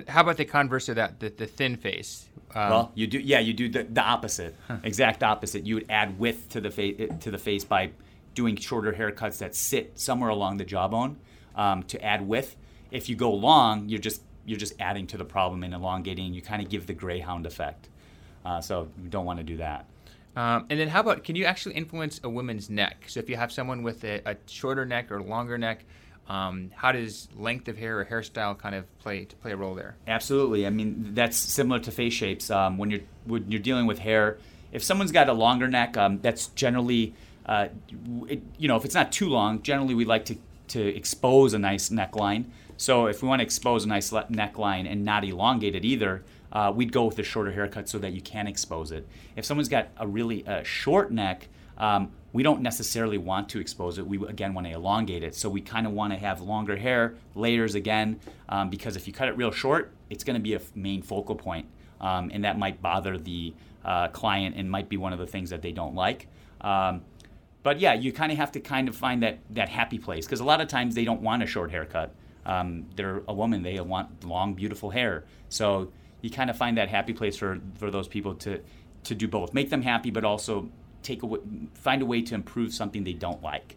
How 0.08 0.22
about 0.22 0.36
the 0.36 0.44
converse 0.44 0.88
of 0.88 0.96
that, 0.96 1.20
the, 1.20 1.28
the 1.30 1.46
thin 1.46 1.76
face? 1.76 2.28
Um, 2.54 2.70
well, 2.70 2.92
you 2.94 3.06
do 3.06 3.18
yeah, 3.18 3.40
you 3.40 3.52
do 3.52 3.68
the, 3.68 3.84
the 3.84 4.02
opposite, 4.02 4.54
huh. 4.68 4.78
exact 4.82 5.22
opposite. 5.22 5.66
You 5.66 5.74
would 5.74 5.86
add 5.90 6.18
width 6.18 6.48
to 6.50 6.60
the 6.60 6.70
face 6.70 7.10
to 7.20 7.30
the 7.30 7.38
face 7.38 7.64
by 7.64 7.90
doing 8.34 8.56
shorter 8.56 8.92
haircuts 8.92 9.38
that 9.38 9.54
sit 9.54 9.98
somewhere 9.98 10.30
along 10.30 10.58
the 10.58 10.64
jawbone 10.64 11.16
um, 11.56 11.82
to 11.84 12.02
add 12.04 12.26
width. 12.26 12.56
If 12.90 13.08
you 13.08 13.16
go 13.16 13.32
long, 13.32 13.88
you're 13.88 14.00
just 14.00 14.22
you're 14.44 14.58
just 14.58 14.74
adding 14.78 15.06
to 15.08 15.16
the 15.16 15.24
problem 15.24 15.64
and 15.64 15.74
elongating. 15.74 16.32
You 16.32 16.42
kind 16.42 16.62
of 16.62 16.68
give 16.68 16.86
the 16.86 16.94
greyhound 16.94 17.46
effect. 17.46 17.88
Uh, 18.44 18.60
so 18.60 18.88
you 19.02 19.08
don't 19.08 19.24
want 19.24 19.38
to 19.38 19.44
do 19.44 19.56
that. 19.56 19.86
Um, 20.36 20.66
and 20.68 20.78
then 20.78 20.88
how 20.88 21.00
about 21.00 21.24
can 21.24 21.34
you 21.34 21.46
actually 21.46 21.74
influence 21.74 22.20
a 22.22 22.28
woman's 22.28 22.70
neck? 22.70 23.04
So 23.08 23.18
if 23.18 23.28
you 23.28 23.36
have 23.36 23.50
someone 23.50 23.82
with 23.82 24.04
a, 24.04 24.20
a 24.26 24.36
shorter 24.46 24.84
neck 24.84 25.10
or 25.10 25.22
longer 25.22 25.58
neck, 25.58 25.84
um, 26.28 26.70
how 26.74 26.92
does 26.92 27.28
length 27.36 27.68
of 27.68 27.78
hair 27.78 28.00
or 28.00 28.04
hairstyle 28.04 28.58
kind 28.58 28.74
of 28.74 28.98
play 28.98 29.24
to 29.24 29.36
play 29.36 29.52
a 29.52 29.56
role 29.56 29.74
there? 29.74 29.96
Absolutely. 30.06 30.66
I 30.66 30.70
mean 30.70 31.14
that's 31.14 31.36
similar 31.36 31.78
to 31.80 31.90
face 31.90 32.14
shapes. 32.14 32.50
Um, 32.50 32.78
when 32.78 32.90
you're 32.90 33.00
when 33.24 33.50
you're 33.50 33.60
dealing 33.60 33.86
with 33.86 33.98
hair, 34.00 34.38
if 34.72 34.82
someone's 34.82 35.12
got 35.12 35.28
a 35.28 35.32
longer 35.32 35.68
neck, 35.68 35.96
um, 35.96 36.20
that's 36.20 36.48
generally 36.48 37.14
uh, 37.46 37.68
it, 38.28 38.42
you 38.58 38.68
know 38.68 38.76
if 38.76 38.84
it's 38.84 38.94
not 38.94 39.12
too 39.12 39.28
long, 39.28 39.62
generally 39.62 39.94
we 39.94 40.04
like 40.04 40.24
to 40.26 40.36
to 40.68 40.96
expose 40.96 41.54
a 41.54 41.58
nice 41.58 41.90
neckline. 41.90 42.46
So 42.76 43.06
if 43.06 43.22
we 43.22 43.28
want 43.28 43.40
to 43.40 43.44
expose 43.44 43.84
a 43.84 43.88
nice 43.88 44.10
neckline 44.10 44.90
and 44.90 45.04
not 45.04 45.24
elongate 45.24 45.74
it 45.74 45.84
either, 45.84 46.24
uh, 46.52 46.72
we'd 46.74 46.92
go 46.92 47.04
with 47.04 47.18
a 47.18 47.22
shorter 47.22 47.52
haircut 47.52 47.88
so 47.88 47.98
that 47.98 48.12
you 48.12 48.20
can 48.20 48.46
expose 48.46 48.92
it. 48.92 49.06
If 49.34 49.44
someone's 49.44 49.68
got 49.68 49.88
a 49.96 50.06
really 50.06 50.46
uh, 50.46 50.62
short 50.62 51.10
neck, 51.10 51.48
um, 51.78 52.12
we 52.36 52.42
don't 52.42 52.60
necessarily 52.60 53.18
want 53.18 53.48
to 53.48 53.58
expose 53.58 53.98
it. 53.98 54.06
We 54.06 54.24
again 54.26 54.52
want 54.54 54.66
to 54.66 54.72
elongate 54.72 55.22
it. 55.22 55.34
So 55.34 55.48
we 55.48 55.60
kind 55.60 55.86
of 55.86 55.92
want 55.92 56.12
to 56.12 56.18
have 56.18 56.40
longer 56.40 56.76
hair, 56.76 57.14
layers 57.34 57.74
again, 57.74 58.20
um, 58.48 58.68
because 58.70 58.94
if 58.96 59.06
you 59.06 59.12
cut 59.12 59.28
it 59.28 59.36
real 59.36 59.50
short, 59.50 59.92
it's 60.10 60.22
going 60.22 60.34
to 60.34 60.42
be 60.42 60.54
a 60.54 60.60
main 60.74 61.02
focal 61.02 61.34
point, 61.34 61.66
um, 62.00 62.30
and 62.32 62.44
that 62.44 62.58
might 62.58 62.82
bother 62.82 63.16
the 63.16 63.54
uh, 63.84 64.08
client 64.08 64.54
and 64.56 64.70
might 64.70 64.88
be 64.88 64.96
one 64.96 65.12
of 65.12 65.18
the 65.18 65.26
things 65.26 65.50
that 65.50 65.62
they 65.62 65.72
don't 65.72 65.94
like. 65.94 66.28
Um, 66.60 67.02
but 67.62 67.80
yeah, 67.80 67.94
you 67.94 68.12
kind 68.12 68.30
of 68.30 68.38
have 68.38 68.52
to 68.52 68.60
kind 68.60 68.88
of 68.88 68.94
find 68.94 69.22
that 69.22 69.38
that 69.50 69.68
happy 69.68 69.98
place 69.98 70.26
because 70.26 70.40
a 70.40 70.44
lot 70.44 70.60
of 70.60 70.68
times 70.68 70.94
they 70.94 71.04
don't 71.04 71.22
want 71.22 71.42
a 71.42 71.46
short 71.46 71.70
haircut 71.70 72.14
um, 72.46 72.86
they're 72.94 73.22
a 73.28 73.34
woman. 73.34 73.62
They 73.62 73.78
want 73.80 74.24
long, 74.24 74.54
beautiful 74.54 74.90
hair. 74.90 75.24
So 75.48 75.92
you 76.22 76.30
kind 76.30 76.48
of 76.48 76.56
find 76.56 76.78
that 76.78 76.88
happy 76.88 77.12
place 77.12 77.36
for, 77.36 77.60
for 77.74 77.90
those 77.90 78.08
people 78.08 78.34
to, 78.36 78.60
to 79.04 79.14
do 79.14 79.28
both. 79.28 79.52
Make 79.52 79.68
them 79.68 79.82
happy, 79.82 80.10
but 80.10 80.24
also 80.24 80.68
take 81.06 81.22
a, 81.22 81.28
find 81.74 82.02
a 82.02 82.06
way 82.06 82.22
to 82.22 82.34
improve 82.34 82.74
something 82.74 83.04
they 83.04 83.12
don't 83.12 83.42
like. 83.42 83.76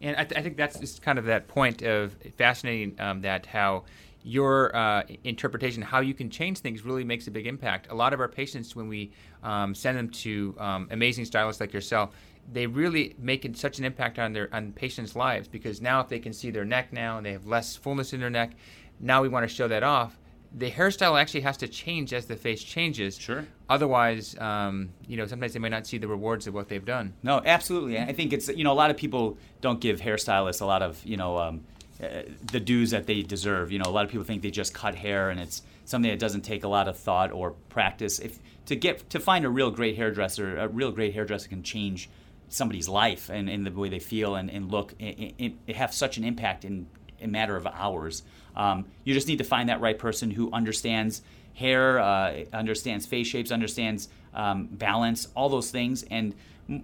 And 0.00 0.16
I, 0.16 0.24
th- 0.24 0.38
I 0.38 0.42
think 0.42 0.56
that's 0.56 0.78
just 0.78 1.02
kind 1.02 1.18
of 1.18 1.26
that 1.26 1.46
point 1.46 1.82
of 1.82 2.16
fascinating 2.38 2.98
um, 2.98 3.20
that 3.20 3.46
how 3.46 3.84
your 4.22 4.74
uh, 4.74 5.02
interpretation, 5.24 5.82
how 5.82 6.00
you 6.00 6.14
can 6.14 6.30
change 6.30 6.58
things, 6.58 6.84
really 6.84 7.04
makes 7.04 7.26
a 7.26 7.30
big 7.30 7.46
impact. 7.46 7.88
A 7.90 7.94
lot 7.94 8.12
of 8.12 8.20
our 8.20 8.28
patients, 8.28 8.74
when 8.74 8.88
we 8.88 9.12
um, 9.42 9.74
send 9.74 9.96
them 9.96 10.08
to 10.10 10.54
um, 10.58 10.88
amazing 10.90 11.24
stylists 11.24 11.60
like 11.60 11.72
yourself, 11.72 12.14
they 12.52 12.66
really 12.66 13.14
make 13.18 13.48
such 13.56 13.78
an 13.78 13.84
impact 13.84 14.18
on 14.18 14.32
their 14.32 14.52
on 14.52 14.72
patients' 14.72 15.14
lives 15.14 15.46
because 15.46 15.80
now 15.80 16.00
if 16.00 16.08
they 16.08 16.18
can 16.18 16.32
see 16.32 16.50
their 16.50 16.64
neck 16.64 16.92
now 16.92 17.16
and 17.16 17.24
they 17.24 17.32
have 17.32 17.46
less 17.46 17.76
fullness 17.76 18.12
in 18.12 18.20
their 18.20 18.30
neck, 18.30 18.52
now 18.98 19.22
we 19.22 19.28
want 19.28 19.48
to 19.48 19.54
show 19.54 19.68
that 19.68 19.82
off. 19.82 20.18
The 20.52 20.70
hairstyle 20.70 21.20
actually 21.20 21.42
has 21.42 21.56
to 21.58 21.68
change 21.68 22.12
as 22.12 22.26
the 22.26 22.36
face 22.36 22.62
changes. 22.62 23.16
Sure. 23.16 23.46
Otherwise, 23.68 24.36
um, 24.38 24.90
you 25.06 25.16
know, 25.16 25.26
sometimes 25.26 25.52
they 25.52 25.60
may 25.60 25.68
not 25.68 25.86
see 25.86 25.98
the 25.98 26.08
rewards 26.08 26.46
of 26.46 26.54
what 26.54 26.68
they've 26.68 26.84
done. 26.84 27.14
No, 27.22 27.40
absolutely. 27.44 27.98
I 27.98 28.12
think 28.12 28.32
it's 28.32 28.48
you 28.48 28.64
know 28.64 28.72
a 28.72 28.74
lot 28.74 28.90
of 28.90 28.96
people 28.96 29.38
don't 29.60 29.80
give 29.80 30.00
hairstylists 30.00 30.60
a 30.60 30.66
lot 30.66 30.82
of 30.82 31.04
you 31.04 31.16
know 31.16 31.38
um, 31.38 31.64
uh, 32.02 32.22
the 32.50 32.60
dues 32.60 32.90
that 32.90 33.06
they 33.06 33.22
deserve. 33.22 33.70
You 33.70 33.78
know, 33.78 33.88
a 33.88 33.92
lot 33.92 34.04
of 34.04 34.10
people 34.10 34.24
think 34.24 34.42
they 34.42 34.50
just 34.50 34.72
cut 34.72 34.94
hair 34.94 35.30
and 35.30 35.38
it's 35.38 35.62
something 35.84 36.10
that 36.10 36.18
doesn't 36.18 36.42
take 36.42 36.64
a 36.64 36.68
lot 36.68 36.88
of 36.88 36.96
thought 36.98 37.30
or 37.30 37.50
practice. 37.68 38.18
If 38.18 38.38
to 38.66 38.76
get 38.76 39.10
to 39.10 39.20
find 39.20 39.44
a 39.44 39.50
real 39.50 39.70
great 39.70 39.96
hairdresser, 39.96 40.56
a 40.56 40.68
real 40.68 40.92
great 40.92 41.12
hairdresser 41.12 41.48
can 41.48 41.62
change 41.62 42.08
somebody's 42.48 42.88
life 42.88 43.28
and, 43.28 43.48
and 43.48 43.66
the 43.66 43.70
way 43.70 43.88
they 43.88 43.98
feel 43.98 44.34
and, 44.34 44.50
and 44.50 44.70
look 44.70 44.94
it, 44.98 45.34
it, 45.38 45.52
it 45.66 45.76
have 45.76 45.94
such 45.94 46.16
an 46.16 46.24
impact 46.24 46.64
in 46.64 46.86
a 47.22 47.26
matter 47.26 47.56
of 47.56 47.66
hours. 47.66 48.22
Um, 48.56 48.86
you 49.04 49.14
just 49.14 49.28
need 49.28 49.38
to 49.38 49.44
find 49.44 49.68
that 49.68 49.80
right 49.80 49.98
person 49.98 50.30
who 50.30 50.50
understands 50.52 51.22
hair, 51.54 51.98
uh, 51.98 52.44
understands 52.52 53.06
face 53.06 53.26
shapes, 53.26 53.50
understands 53.52 54.08
um, 54.34 54.66
balance, 54.66 55.28
all 55.34 55.48
those 55.48 55.70
things. 55.70 56.04
And 56.10 56.34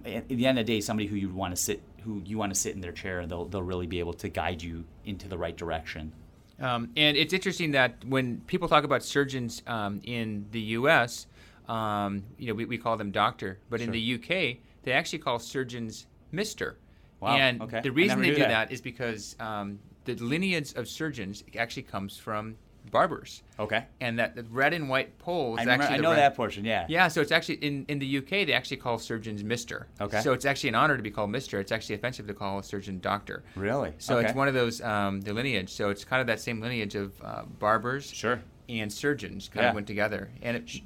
at 0.05 0.27
the 0.27 0.45
end 0.45 0.59
of 0.59 0.65
the 0.65 0.73
day, 0.73 0.81
somebody 0.81 1.07
who 1.07 1.15
you 1.15 1.29
want 1.29 1.55
to 1.55 1.61
sit, 1.61 1.81
who 2.03 2.21
you 2.25 2.37
want 2.37 2.53
to 2.53 2.59
sit 2.59 2.75
in 2.75 2.81
their 2.81 2.91
chair, 2.91 3.19
and 3.19 3.31
they'll 3.31 3.45
they'll 3.45 3.63
really 3.63 3.87
be 3.87 3.99
able 3.99 4.13
to 4.13 4.29
guide 4.29 4.61
you 4.61 4.85
into 5.05 5.27
the 5.27 5.37
right 5.37 5.55
direction. 5.55 6.11
Um, 6.59 6.89
and 6.97 7.15
it's 7.15 7.33
interesting 7.33 7.71
that 7.71 8.03
when 8.05 8.41
people 8.47 8.67
talk 8.67 8.83
about 8.83 9.03
surgeons 9.03 9.61
um, 9.67 10.01
in 10.03 10.47
the 10.51 10.59
U.S., 10.59 11.27
um, 11.67 12.23
you 12.37 12.47
know, 12.47 12.55
we, 12.55 12.65
we, 12.65 12.77
call 12.77 12.97
them 12.97 13.11
doctor, 13.11 13.59
but 13.69 13.79
sure. 13.79 13.85
in 13.85 13.91
the 13.91 14.15
UK, 14.15 14.57
they 14.83 14.91
actually 14.91 15.19
call 15.19 15.37
surgeons 15.37 16.07
Mister. 16.31 16.77
Wow. 17.19 17.35
And 17.35 17.61
okay. 17.61 17.81
the 17.81 17.91
reason 17.91 18.21
they 18.21 18.29
do 18.29 18.35
that. 18.37 18.47
that 18.47 18.71
is 18.71 18.81
because 18.81 19.35
um, 19.39 19.79
the 20.07 20.15
lineage 20.15 20.73
of 20.73 20.87
surgeons 20.87 21.43
actually 21.55 21.83
comes 21.83 22.17
from 22.17 22.55
barbers. 22.89 23.43
Okay. 23.59 23.85
And 23.99 24.17
that 24.17 24.35
the 24.35 24.43
red 24.43 24.73
and 24.73 24.89
white 24.89 25.17
poles. 25.19 25.59
I, 25.59 25.63
remember, 25.63 25.83
actually 25.83 25.99
I 25.99 26.01
know 26.01 26.09
red, 26.11 26.19
that 26.19 26.35
portion. 26.35 26.65
Yeah. 26.65 26.85
Yeah. 26.87 27.09
So 27.09 27.21
it's 27.21 27.31
actually 27.31 27.55
in, 27.55 27.85
in 27.89 27.99
the 27.99 28.17
UK 28.19 28.29
they 28.29 28.53
actually 28.53 28.77
call 28.77 28.97
surgeons 28.97 29.43
Mister. 29.43 29.87
Okay. 29.99 30.21
So 30.21 30.33
it's 30.33 30.45
actually 30.45 30.69
an 30.69 30.75
honor 30.75 30.97
to 30.97 31.03
be 31.03 31.11
called 31.11 31.29
Mister. 31.29 31.59
It's 31.59 31.71
actually 31.71 31.95
offensive 31.95 32.27
to 32.27 32.33
call 32.33 32.59
a 32.59 32.63
surgeon 32.63 32.99
Doctor. 32.99 33.43
Really? 33.55 33.93
So 33.97 34.17
okay. 34.17 34.27
it's 34.27 34.35
one 34.35 34.47
of 34.47 34.53
those 34.53 34.81
um, 34.81 35.21
the 35.21 35.33
lineage. 35.33 35.69
So 35.69 35.89
it's 35.89 36.05
kind 36.05 36.21
of 36.21 36.27
that 36.27 36.39
same 36.39 36.61
lineage 36.61 36.95
of 36.95 37.21
uh, 37.21 37.43
barbers. 37.59 38.09
Sure. 38.11 38.41
And 38.69 38.91
surgeons 38.91 39.49
kind 39.49 39.63
yeah. 39.63 39.69
of 39.69 39.75
went 39.75 39.87
together, 39.87 40.29
and 40.41 40.57
it 40.57 40.81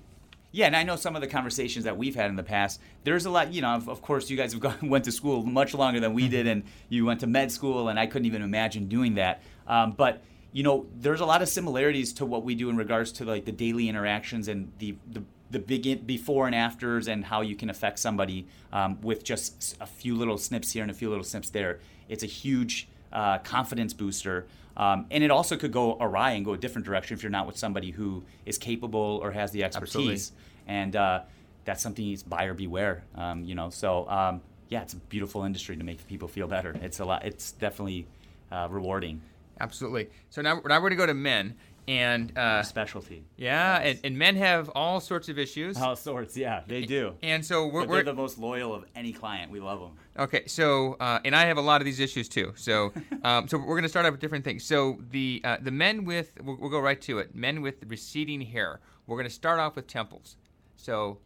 yeah, 0.51 0.65
and 0.65 0.75
I 0.75 0.84
know 0.84 0.96
some 0.96 1.15
of 1.15 1.22
the 1.22 1.27
conversations 1.27 1.86
that 1.86 1.98
we've 1.98 2.15
had 2.15 2.29
in 2.29 2.36
the 2.36 2.43
past. 2.43 2.79
There's 3.03 3.25
a 3.25 3.29
lot, 3.29 3.53
you 3.53 3.62
know. 3.62 3.75
Of, 3.75 3.88
of 3.88 4.01
course, 4.01 4.29
you 4.29 4.38
guys 4.38 4.51
have 4.51 4.62
gone, 4.62 4.77
went 4.81 5.05
to 5.05 5.12
school 5.12 5.43
much 5.43 5.74
longer 5.74 6.00
than 6.00 6.13
we 6.13 6.27
did, 6.27 6.48
and 6.48 6.63
you 6.89 7.05
went 7.05 7.22
to 7.22 7.27
med 7.27 7.51
school, 7.51 7.89
and 7.89 8.00
I 8.00 8.08
couldn't 8.08 8.25
even 8.25 8.41
imagine 8.41 8.88
doing 8.88 9.15
that. 9.15 9.41
Um, 9.67 9.93
but 9.93 10.22
you 10.53 10.63
know, 10.63 10.86
there's 11.00 11.22
a 11.22 11.25
lot 11.25 11.41
of 11.41 11.48
similarities 11.48 12.12
to 12.13 12.25
what 12.25 12.43
we 12.43 12.55
do 12.55 12.70
in 12.70 12.75
regards 12.75 13.13
to 13.13 13.25
like 13.25 13.46
the 13.46 13.53
daily 13.53 13.88
interactions 13.88 14.48
and 14.48 14.72
the 14.79 14.96
the 15.10 15.24
the 15.51 15.60
big 15.60 16.08
before 16.08 16.46
and 16.48 16.55
afters 16.55 17.08
and 17.08 17.25
how 17.25 17.41
you 17.41 17.55
can 17.55 17.70
affect 17.70 18.00
somebody 18.00 18.48
um, 18.72 19.00
with 19.01 19.24
just 19.24 19.75
a 19.81 19.86
few 19.86 20.15
little 20.15 20.38
snips 20.38 20.72
here 20.72 20.81
and 20.81 20.89
a 20.89 20.93
few 20.93 21.10
little 21.10 21.24
snips 21.24 21.50
there. 21.50 21.79
It's 22.08 22.24
a 22.24 22.27
huge 22.27 22.88
uh, 23.12 23.39
confidence 23.39 23.93
booster. 23.93 24.48
Um, 24.81 25.05
and 25.11 25.23
it 25.23 25.29
also 25.29 25.57
could 25.57 25.71
go 25.71 25.95
awry 26.00 26.31
and 26.31 26.43
go 26.43 26.53
a 26.53 26.57
different 26.57 26.85
direction 26.85 27.15
if 27.15 27.21
you're 27.21 27.29
not 27.29 27.45
with 27.45 27.55
somebody 27.55 27.91
who 27.91 28.23
is 28.47 28.57
capable 28.57 29.19
or 29.21 29.31
has 29.31 29.51
the 29.51 29.63
expertise. 29.63 30.31
Absolutely. 30.31 30.73
And 30.73 30.95
uh, 30.95 31.21
that's 31.65 31.83
something 31.83 32.11
is 32.11 32.23
buyer 32.23 32.55
beware. 32.55 33.03
Um, 33.13 33.45
you 33.45 33.53
know, 33.53 33.69
so 33.69 34.09
um, 34.09 34.41
yeah, 34.69 34.81
it's 34.81 34.93
a 34.93 34.97
beautiful 34.97 35.43
industry 35.43 35.77
to 35.77 35.83
make 35.83 36.05
people 36.07 36.27
feel 36.27 36.47
better. 36.47 36.75
It's 36.81 37.00
a 37.00 37.05
lot. 37.05 37.23
It's 37.23 37.51
definitely 37.51 38.07
uh, 38.51 38.69
rewarding. 38.71 39.21
Absolutely. 39.59 40.09
So 40.31 40.41
now, 40.41 40.55
now 40.65 40.81
we're 40.81 40.89
going 40.89 40.91
to 40.91 40.95
go 40.95 41.05
to 41.05 41.13
men 41.13 41.55
and 41.88 42.38
uh, 42.38 42.63
specialty. 42.63 43.23
Yeah, 43.38 43.83
yes. 43.83 43.95
and, 43.97 44.05
and 44.05 44.17
men 44.17 44.35
have 44.35 44.69
all 44.69 45.00
sorts 45.00 45.29
of 45.29 45.38
issues. 45.38 45.77
All 45.77 45.95
sorts, 45.95 46.38
yeah, 46.38 46.61
they 46.67 46.85
do. 46.85 47.15
And 47.23 47.45
so 47.45 47.67
we're, 47.67 47.85
we're 47.85 48.03
the 48.03 48.13
most 48.13 48.38
loyal 48.38 48.73
of 48.73 48.85
any 48.95 49.11
client. 49.11 49.51
We 49.51 49.59
love 49.59 49.79
them. 49.79 49.91
Okay, 50.17 50.43
so 50.47 50.97
uh, 51.00 51.19
and 51.25 51.35
I 51.35 51.45
have 51.45 51.57
a 51.57 51.61
lot 51.61 51.81
of 51.81 51.85
these 51.85 52.00
issues 52.00 52.29
too. 52.29 52.53
So 52.55 52.93
um, 53.23 53.47
so 53.47 53.57
we're 53.57 53.65
going 53.65 53.83
to 53.83 53.89
start 53.89 54.05
off 54.05 54.11
with 54.11 54.21
different 54.21 54.45
things. 54.45 54.63
So 54.63 55.00
the 55.11 55.41
uh, 55.43 55.57
the 55.61 55.71
men 55.71 56.05
with 56.05 56.31
we'll, 56.43 56.57
we'll, 56.57 56.69
go 56.69 56.79
right 56.79 57.01
to 57.01 57.19
it. 57.19 57.35
Men 57.35 57.61
with 57.61 57.75
receding 57.88 58.41
hair. 58.41 58.79
We're 59.07 59.17
going 59.17 59.27
to 59.27 59.33
start 59.33 59.59
off 59.59 59.75
with 59.75 59.88
temples. 59.88 60.38
So 60.75 61.19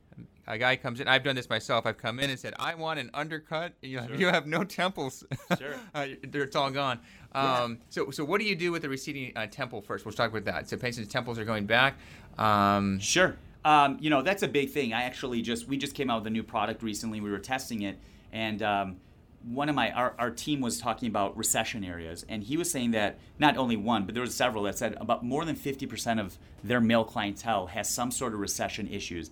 a 0.48 0.58
guy 0.58 0.76
comes 0.76 1.00
in. 1.00 1.08
I've 1.08 1.24
done 1.24 1.36
this 1.36 1.50
myself. 1.50 1.86
I've 1.86 1.98
come 1.98 2.20
in 2.20 2.30
and 2.30 2.40
said, 2.40 2.54
"I 2.60 2.76
want 2.76 3.00
an 3.00 3.10
undercut. 3.14 3.74
You, 3.82 4.00
sure. 4.08 4.16
you 4.16 4.28
have 4.28 4.48
no 4.48 4.64
temples. 4.64 5.24
Sure, 5.58 5.76
uh, 5.96 6.08
it's 6.22 6.56
all 6.56 6.70
gone." 6.70 7.00
Um, 7.34 7.80
So, 7.90 8.12
so 8.12 8.24
what 8.24 8.40
do 8.40 8.48
you 8.48 8.56
do 8.56 8.72
with 8.72 8.84
the 8.84 8.90
receding 8.90 9.34
uh, 9.36 9.48
temple 9.48 9.82
first? 9.82 10.06
We'll 10.06 10.14
talk 10.14 10.30
about 10.30 10.46
that. 10.46 10.70
So, 10.70 10.78
patients' 10.78 11.12
temples 11.12 11.40
are 11.40 11.46
going 11.46 11.66
back. 11.66 11.98
Um, 12.38 13.00
sure. 13.00 13.36
Um, 13.64 13.98
you 14.00 14.12
know 14.12 14.22
that's 14.22 14.44
a 14.44 14.48
big 14.48 14.70
thing. 14.70 14.94
I 14.94 15.04
actually 15.04 15.42
just 15.42 15.68
we 15.68 15.78
just 15.78 15.96
came 15.96 16.10
out 16.10 16.22
with 16.22 16.28
a 16.28 16.32
new 16.32 16.44
product 16.44 16.84
recently. 16.84 17.20
We 17.20 17.32
were 17.32 17.40
testing 17.40 17.82
it, 17.82 17.98
and 18.32 18.62
um, 18.62 18.98
one 19.46 19.70
of 19.70 19.76
my 19.76 19.92
our, 19.92 20.14
our 20.18 20.32
team 20.32 20.62
was 20.62 20.80
talking 20.80 21.08
about 21.08 21.38
recession 21.38 21.84
areas 21.84 22.26
and 22.28 22.44
he 22.44 22.58
was 22.58 22.70
saying 22.70 22.92
that 22.92 23.20
not 23.38 23.58
only 23.58 23.76
one 23.76 24.06
but 24.06 24.16
there 24.16 24.22
was 24.22 24.34
several 24.34 24.64
that 24.64 24.78
said 24.78 24.96
about 25.00 25.24
more 25.24 25.46
than 25.46 25.56
50% 25.56 26.20
of 26.20 26.38
their 26.64 26.82
male 26.82 27.04
clientele 27.04 27.68
has 27.68 27.90
some 27.90 28.10
sort 28.10 28.34
of 28.34 28.40
recession 28.40 28.88
issues 28.88 29.30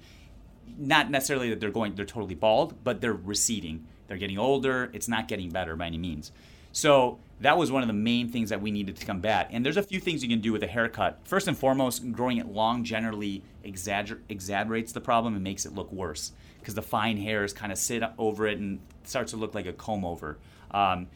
not 0.78 1.10
necessarily 1.10 1.50
that 1.50 1.60
they're 1.60 1.72
going 1.72 1.96
they're 1.96 2.06
totally 2.06 2.36
bald 2.36 2.84
but 2.84 3.02
they're 3.02 3.14
receding 3.14 3.86
they're 4.08 4.18
getting 4.18 4.38
older 4.38 4.90
it's 4.94 5.08
not 5.08 5.28
getting 5.28 5.50
better 5.50 5.76
by 5.76 5.88
any 5.88 5.98
means 5.98 6.32
so 6.72 7.20
that 7.40 7.58
was 7.58 7.72
one 7.72 7.84
of 7.84 7.88
the 7.88 7.94
main 7.94 8.30
things 8.30 8.50
that 8.50 8.62
we 8.62 8.72
needed 8.72 8.96
to 8.96 9.06
combat 9.06 9.48
and 9.52 9.66
there's 9.66 9.78
a 9.78 9.84
few 9.84 10.00
things 10.00 10.24
you 10.24 10.30
can 10.30 10.42
do 10.42 10.52
with 10.52 10.64
a 10.64 10.68
haircut 10.68 11.20
first 11.24 11.48
and 11.48 11.58
foremost 11.58 12.12
growing 12.12 12.38
it 12.38 12.48
long 12.48 12.84
generally 12.84 13.44
exagger- 13.64 14.20
exaggerates 14.30 14.92
the 14.92 15.02
problem 15.02 15.36
and 15.36 15.44
makes 15.44 15.66
it 15.66 15.74
look 15.74 15.92
worse 15.92 16.32
because 16.64 16.76
the 16.76 16.82
fine 16.82 17.18
hairs 17.18 17.52
kind 17.52 17.72
of 17.74 17.78
sit 17.78 18.02
over 18.18 18.48
it 18.48 18.58
and 18.58 18.80
starts 19.04 19.32
to 19.32 19.38
look 19.38 19.54
like 19.54 19.66
a 19.66 19.74
comb 19.74 20.06
over. 20.06 20.38
Um, 20.72 21.08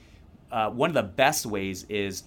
uh, 0.52 0.70
one 0.70 0.90
of 0.90 0.94
the 0.94 1.04
best 1.04 1.46
ways 1.46 1.86
is 1.88 2.24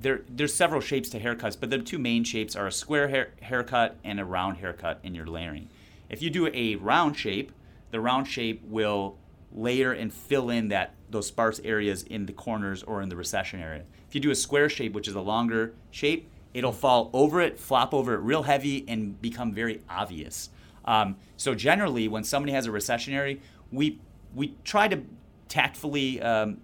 there. 0.00 0.22
There's 0.28 0.54
several 0.54 0.80
shapes 0.80 1.08
to 1.10 1.20
haircuts, 1.20 1.56
but 1.58 1.70
the 1.70 1.78
two 1.78 1.98
main 1.98 2.24
shapes 2.24 2.56
are 2.56 2.66
a 2.66 2.72
square 2.72 3.08
hair, 3.08 3.30
haircut 3.40 3.96
and 4.04 4.18
a 4.18 4.24
round 4.24 4.58
haircut 4.58 4.98
in 5.02 5.14
your 5.14 5.26
layering. 5.26 5.68
If 6.08 6.22
you 6.22 6.30
do 6.30 6.48
a 6.52 6.76
round 6.76 7.16
shape, 7.16 7.52
the 7.90 8.00
round 8.00 8.26
shape 8.26 8.62
will 8.64 9.18
layer 9.52 9.92
and 9.92 10.12
fill 10.12 10.50
in 10.50 10.68
that 10.68 10.94
those 11.10 11.26
sparse 11.26 11.60
areas 11.64 12.02
in 12.02 12.26
the 12.26 12.32
corners 12.32 12.82
or 12.82 13.00
in 13.00 13.08
the 13.08 13.16
recession 13.16 13.60
area. 13.60 13.84
If 14.08 14.14
you 14.14 14.20
do 14.20 14.30
a 14.30 14.34
square 14.34 14.68
shape, 14.68 14.92
which 14.92 15.08
is 15.08 15.14
a 15.14 15.20
longer 15.20 15.74
shape, 15.90 16.30
it'll 16.52 16.72
fall 16.72 17.10
over 17.12 17.40
it, 17.40 17.58
flop 17.58 17.94
over 17.94 18.14
it 18.14 18.18
real 18.18 18.42
heavy, 18.42 18.84
and 18.88 19.20
become 19.20 19.52
very 19.52 19.82
obvious. 19.88 20.50
Um, 20.84 21.16
so 21.36 21.54
generally, 21.54 22.08
when 22.08 22.24
somebody 22.24 22.52
has 22.52 22.66
a 22.66 22.70
recessionary, 22.70 23.40
we 23.72 24.00
we 24.34 24.54
try 24.64 24.88
to 24.88 25.02
tactfully 25.48 26.20
um, 26.20 26.58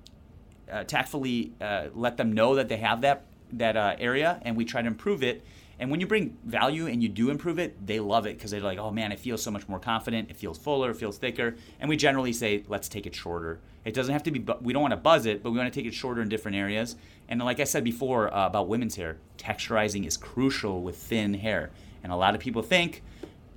uh, 0.70 0.84
tactfully 0.84 1.52
uh, 1.60 1.88
let 1.94 2.16
them 2.16 2.32
know 2.32 2.54
that 2.54 2.68
they 2.68 2.78
have 2.78 3.00
that 3.02 3.24
that 3.52 3.76
uh, 3.76 3.96
area, 3.98 4.40
and 4.42 4.56
we 4.56 4.64
try 4.64 4.82
to 4.82 4.88
improve 4.88 5.22
it. 5.22 5.42
And 5.78 5.90
when 5.90 6.00
you 6.00 6.07
bring 6.07 6.37
value 6.45 6.87
and 6.87 7.02
you 7.02 7.09
do 7.09 7.31
improve 7.31 7.59
it, 7.59 7.87
they 7.87 8.00
love 8.00 8.26
it 8.26 8.37
because 8.37 8.50
they're 8.50 8.61
like, 8.61 8.78
"Oh 8.78 8.90
man, 8.90 9.12
it 9.12 9.19
feels 9.19 9.43
so 9.43 9.50
much 9.50 9.69
more 9.69 9.78
confident. 9.78 10.31
It 10.31 10.37
feels 10.37 10.59
fuller. 10.59 10.90
It 10.90 10.97
feels 10.97 11.19
thicker." 11.19 11.57
And 11.81 11.88
we 11.88 11.97
generally 11.97 12.33
say, 12.33 12.64
"Let's 12.69 12.88
take 12.88 13.07
it 13.07 13.14
shorter." 13.14 13.61
It 13.85 13.93
doesn't 13.95 14.12
have 14.12 14.23
to 14.25 14.31
be. 14.31 14.45
We 14.61 14.73
don't 14.73 14.83
want 14.83 14.93
to 14.93 14.99
buzz 14.99 15.26
it, 15.26 15.43
but 15.43 15.50
we 15.50 15.59
want 15.59 15.73
to 15.73 15.78
take 15.78 15.87
it 15.87 15.95
shorter 15.95 16.23
in 16.23 16.28
different 16.28 16.57
areas. 16.57 16.97
And 17.28 17.40
like 17.43 17.61
I 17.61 17.64
said 17.64 17.85
before 17.85 18.33
uh, 18.33 18.47
about 18.47 18.69
women's 18.69 18.97
hair, 18.97 19.19
texturizing 19.38 20.07
is 20.07 20.16
crucial 20.16 20.83
with 20.83 20.97
thin 20.97 21.35
hair. 21.35 21.71
And 22.02 22.12
a 22.12 22.16
lot 22.16 22.35
of 22.35 22.40
people 22.40 22.62
think 22.62 23.02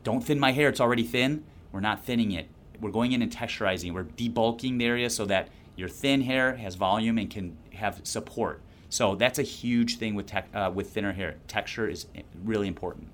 don't 0.04 0.22
thin 0.22 0.40
my 0.40 0.52
hair, 0.54 0.70
it's 0.70 0.80
already 0.80 1.04
thin. 1.04 1.44
We're 1.72 1.82
not 1.82 2.04
thinning 2.04 2.32
it. 2.32 2.48
We're 2.80 2.92
going 2.92 3.12
in 3.12 3.22
and 3.22 3.32
texturizing. 3.32 3.94
We're 3.94 4.06
debulking 4.06 4.80
the 4.80 4.86
area 4.86 5.10
so 5.10 5.26
that 5.26 5.50
your 5.76 5.90
thin 5.90 6.22
hair 6.22 6.56
has 6.56 6.76
volume 6.76 7.18
and 7.18 7.30
can 7.30 7.58
have 7.74 8.02
support. 8.04 8.62
So 8.90 9.16
that's 9.16 9.40
a 9.40 9.44
huge 9.44 9.98
thing 9.98 10.16
with 10.16 10.28
tech, 10.28 10.48
uh, 10.54 10.72
with 10.74 10.90
thinner 10.92 11.14
hair. 11.14 11.36
Texture 11.48 11.90
is 11.90 12.08
really 12.44 12.68
important. 12.68 13.08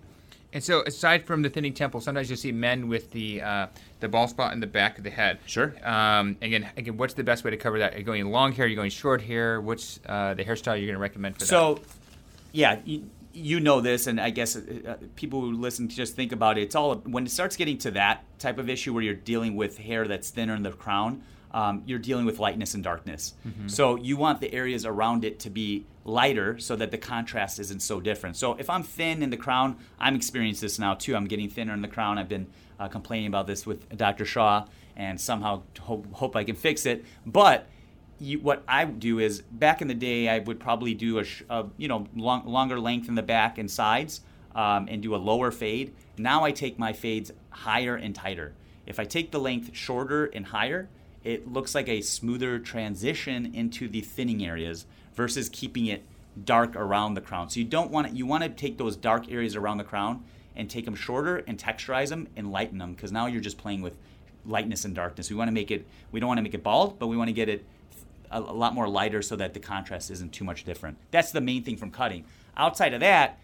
And 0.53 0.63
so, 0.63 0.83
aside 0.83 1.25
from 1.25 1.41
the 1.41 1.49
thinning 1.49 1.73
temple, 1.73 1.99
sometimes 1.99 2.29
you'll 2.29 2.37
see 2.37 2.51
men 2.51 2.87
with 2.87 3.09
the 3.09 3.41
uh, 3.41 3.67
the 4.01 4.07
bald 4.07 4.29
spot 4.29 4.53
in 4.53 4.59
the 4.59 4.67
back 4.67 4.99
of 4.99 5.03
the 5.03 5.09
head. 5.09 5.39
Sure. 5.47 5.73
Um, 5.83 6.37
again, 6.43 6.69
again, 6.77 6.95
what's 6.95 7.15
the 7.15 7.23
best 7.23 7.43
way 7.43 7.49
to 7.49 7.57
cover 7.57 7.79
that? 7.79 7.95
Are 7.95 7.97
you 7.97 8.03
going 8.03 8.23
long 8.29 8.51
hair? 8.51 8.65
Are 8.65 8.69
you 8.69 8.75
going 8.75 8.91
short 8.91 9.23
hair? 9.23 9.59
What's 9.59 9.99
uh, 10.05 10.35
the 10.35 10.45
hairstyle 10.45 10.77
you're 10.77 10.85
going 10.85 10.93
to 10.93 10.99
recommend 10.99 11.39
for 11.39 11.45
so, 11.45 11.75
that? 11.75 11.89
So, 11.89 11.97
yeah, 12.51 12.79
you, 12.85 13.09
you 13.33 13.59
know 13.59 13.81
this, 13.81 14.05
and 14.05 14.21
I 14.21 14.29
guess 14.29 14.55
uh, 14.55 14.61
uh, 14.87 14.95
people 15.15 15.41
who 15.41 15.53
listen 15.53 15.89
just 15.89 16.15
think 16.15 16.31
about 16.31 16.59
it. 16.59 16.61
It's 16.61 16.75
all 16.75 16.97
when 16.97 17.25
it 17.25 17.31
starts 17.31 17.55
getting 17.55 17.79
to 17.79 17.91
that 17.91 18.23
type 18.37 18.59
of 18.59 18.69
issue 18.69 18.93
where 18.93 19.01
you're 19.01 19.15
dealing 19.15 19.55
with 19.55 19.79
hair 19.79 20.07
that's 20.07 20.29
thinner 20.29 20.53
in 20.53 20.61
the 20.61 20.71
crown. 20.71 21.23
Um, 21.53 21.83
you're 21.85 21.99
dealing 21.99 22.25
with 22.25 22.39
lightness 22.39 22.73
and 22.73 22.83
darkness. 22.83 23.35
Mm-hmm. 23.47 23.67
So 23.67 23.95
you 23.95 24.17
want 24.17 24.41
the 24.41 24.51
areas 24.53 24.85
around 24.85 25.23
it 25.23 25.39
to 25.41 25.49
be 25.51 25.85
lighter 26.03 26.57
so 26.57 26.75
that 26.75 26.91
the 26.91 26.97
contrast 26.97 27.59
isn't 27.59 27.81
so 27.81 27.99
different. 27.99 28.35
So 28.37 28.55
if 28.55 28.69
I'm 28.69 28.83
thin 28.83 29.21
in 29.21 29.29
the 29.29 29.37
crown, 29.37 29.77
I'm 29.99 30.15
experiencing 30.15 30.65
this 30.65 30.79
now 30.79 30.95
too. 30.95 31.15
I'm 31.15 31.25
getting 31.25 31.49
thinner 31.49 31.73
in 31.73 31.81
the 31.81 31.87
crown. 31.87 32.17
I've 32.17 32.29
been 32.29 32.47
uh, 32.79 32.87
complaining 32.87 33.27
about 33.27 33.47
this 33.47 33.65
with 33.65 33.95
Dr. 33.95 34.25
Shaw, 34.25 34.65
and 34.95 35.19
somehow 35.19 35.63
hope, 35.79 36.11
hope 36.13 36.35
I 36.35 36.43
can 36.43 36.55
fix 36.55 36.85
it. 36.85 37.05
But 37.25 37.67
you, 38.19 38.39
what 38.39 38.63
I 38.67 38.85
do 38.85 39.19
is 39.19 39.41
back 39.41 39.81
in 39.81 39.87
the 39.87 39.93
day, 39.93 40.29
I 40.29 40.39
would 40.39 40.59
probably 40.59 40.93
do 40.93 41.19
a, 41.19 41.25
a 41.49 41.65
you 41.77 41.87
know 41.87 42.07
long, 42.15 42.45
longer 42.45 42.79
length 42.79 43.07
in 43.07 43.15
the 43.15 43.23
back 43.23 43.57
and 43.57 43.69
sides 43.69 44.21
um, 44.55 44.87
and 44.89 45.01
do 45.01 45.15
a 45.15 45.17
lower 45.17 45.51
fade. 45.51 45.93
Now 46.17 46.43
I 46.43 46.51
take 46.51 46.77
my 46.77 46.93
fades 46.93 47.31
higher 47.49 47.95
and 47.95 48.13
tighter. 48.13 48.53
If 48.85 48.99
I 48.99 49.05
take 49.05 49.31
the 49.31 49.39
length 49.39 49.75
shorter 49.75 50.25
and 50.25 50.45
higher, 50.45 50.89
it 51.23 51.51
looks 51.51 51.73
like 51.73 51.87
a 51.87 52.01
smoother 52.01 52.59
transition 52.59 53.53
into 53.53 53.87
the 53.87 54.01
thinning 54.01 54.45
areas 54.45 54.85
versus 55.15 55.49
keeping 55.49 55.85
it 55.85 56.03
dark 56.43 56.75
around 56.75 57.13
the 57.13 57.21
crown. 57.21 57.49
So 57.49 57.59
you 57.59 57.65
don't 57.65 57.91
want 57.91 58.07
to, 58.07 58.13
you 58.13 58.25
want 58.25 58.43
to 58.43 58.49
take 58.49 58.77
those 58.77 58.95
dark 58.95 59.31
areas 59.31 59.55
around 59.55 59.77
the 59.77 59.83
crown 59.83 60.23
and 60.55 60.69
take 60.69 60.85
them 60.85 60.95
shorter 60.95 61.37
and 61.47 61.57
texturize 61.57 62.09
them 62.09 62.27
and 62.35 62.51
lighten 62.51 62.77
them 62.77 62.93
because 62.93 63.11
now 63.11 63.27
you're 63.27 63.41
just 63.41 63.57
playing 63.57 63.81
with 63.81 63.97
lightness 64.45 64.85
and 64.85 64.95
darkness. 64.95 65.29
We 65.29 65.35
want 65.35 65.47
to 65.47 65.53
make 65.53 65.71
it 65.71 65.85
we 66.11 66.19
don't 66.19 66.27
want 66.27 66.39
to 66.39 66.43
make 66.43 66.53
it 66.53 66.63
bald, 66.63 66.99
but 66.99 67.07
we 67.07 67.17
want 67.17 67.29
to 67.29 67.33
get 67.33 67.49
it 67.49 67.65
a, 68.31 68.39
a 68.39 68.41
lot 68.41 68.73
more 68.73 68.87
lighter 68.87 69.21
so 69.21 69.35
that 69.35 69.53
the 69.53 69.59
contrast 69.59 70.11
isn't 70.11 70.33
too 70.33 70.43
much 70.43 70.63
different. 70.63 70.97
That's 71.11 71.31
the 71.31 71.41
main 71.41 71.63
thing 71.63 71.77
from 71.77 71.91
cutting. 71.91 72.25
Outside 72.57 72.93
of 72.93 72.99
that, 72.99 73.39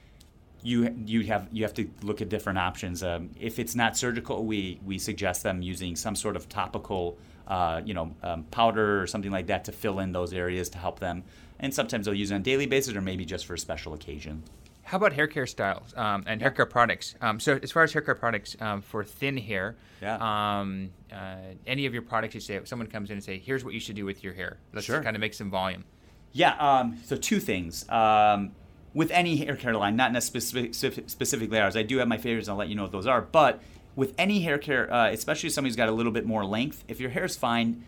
you 0.62 0.94
you 1.06 1.24
have 1.24 1.48
you 1.52 1.64
have 1.64 1.74
to 1.76 1.90
look 2.02 2.22
at 2.22 2.30
different 2.30 2.60
options. 2.60 3.02
Um, 3.02 3.30
if 3.40 3.60
it's 3.60 3.76
not 3.76 3.96
surgical, 3.96 4.46
we 4.46 4.80
we 4.86 4.98
suggest 4.98 5.44
them 5.44 5.62
using 5.62 5.96
some 5.96 6.16
sort 6.16 6.36
of 6.36 6.50
topical, 6.50 7.18
uh, 7.50 7.82
you 7.84 7.94
know, 7.94 8.16
um, 8.24 8.44
powder 8.46 9.02
or 9.02 9.08
something 9.08 9.32
like 9.32 9.48
that 9.48 9.66
to 9.66 9.72
fill 9.72 10.00
in 10.00 10.12
those 10.12 10.34
areas 10.34 10.70
to 10.70 10.78
help 10.78 11.00
them. 11.00 11.24
And 11.60 11.74
sometimes 11.74 12.06
they'll 12.06 12.16
use 12.16 12.32
it 12.32 12.36
on 12.36 12.42
a 12.42 12.44
daily 12.44 12.68
basis 12.68 12.96
or 12.96 13.02
maybe 13.02 13.26
just 13.26 13.46
for 13.46 13.56
a 13.56 13.60
special 13.60 13.94
occasion. 13.94 14.44
How 14.84 14.98
about 14.98 15.14
hair 15.14 15.28
care 15.28 15.46
styles 15.46 15.94
um, 15.96 16.24
and 16.26 16.42
hair 16.42 16.50
care 16.50 16.66
products? 16.66 17.14
Um, 17.22 17.40
so, 17.40 17.60
as 17.62 17.72
far 17.72 17.84
as 17.84 17.94
hair 17.94 18.02
care 18.02 18.16
products 18.16 18.56
um, 18.60 18.82
for 18.82 19.04
thin 19.04 19.38
hair, 19.38 19.76
yeah. 20.02 20.16
Um, 20.60 20.90
uh, 21.14 21.36
any 21.68 21.86
of 21.86 21.94
your 21.94 22.02
products 22.02 22.34
you 22.34 22.42
say, 22.42 22.60
someone 22.64 22.88
comes 22.88 23.12
in 23.12 23.18
and 23.18 23.24
say, 23.24 23.38
"Here's 23.38 23.64
what 23.64 23.76
you 23.76 23.80
should 23.80 23.96
do 23.96 24.04
with 24.04 24.24
your 24.24 24.34
hair," 24.34 24.58
let's 24.74 24.88
sure. 24.88 25.04
kind 25.04 25.16
of 25.16 25.20
make 25.20 25.36
some 25.36 25.52
volume. 25.52 25.84
Yeah. 26.32 26.56
Um, 26.58 26.98
so, 27.06 27.16
two 27.18 27.40
things 27.40 27.88
um, 27.88 28.52
with 28.96 29.12
any 29.12 29.38
hair 29.38 29.56
care 29.56 29.76
line, 29.76 29.96
not 29.96 30.12
necessarily 30.12 30.74
specific, 30.74 31.08
specific 31.10 31.52
layers. 31.52 31.76
I 31.76 31.84
do 31.84 32.00
have 32.00 32.08
my 32.08 32.18
favorites. 32.18 32.48
And 32.48 32.54
I'll 32.54 32.58
let 32.58 32.70
you 32.70 32.76
know 32.76 32.84
what 32.84 32.92
those 32.92 33.06
are. 33.06 33.22
But 33.22 33.62
with 34.00 34.14
any 34.18 34.42
hair 34.42 34.58
care, 34.58 34.92
uh, 34.92 35.12
especially 35.12 35.50
somebody 35.50 35.70
who's 35.70 35.76
got 35.76 35.90
a 35.90 35.92
little 35.92 36.12
bit 36.12 36.26
more 36.26 36.46
length, 36.46 36.84
if 36.88 37.00
your 37.00 37.10
hair 37.10 37.26
is 37.26 37.36
fine, 37.36 37.84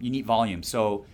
you 0.00 0.10
need 0.10 0.26
volume. 0.26 0.62
So. 0.62 1.04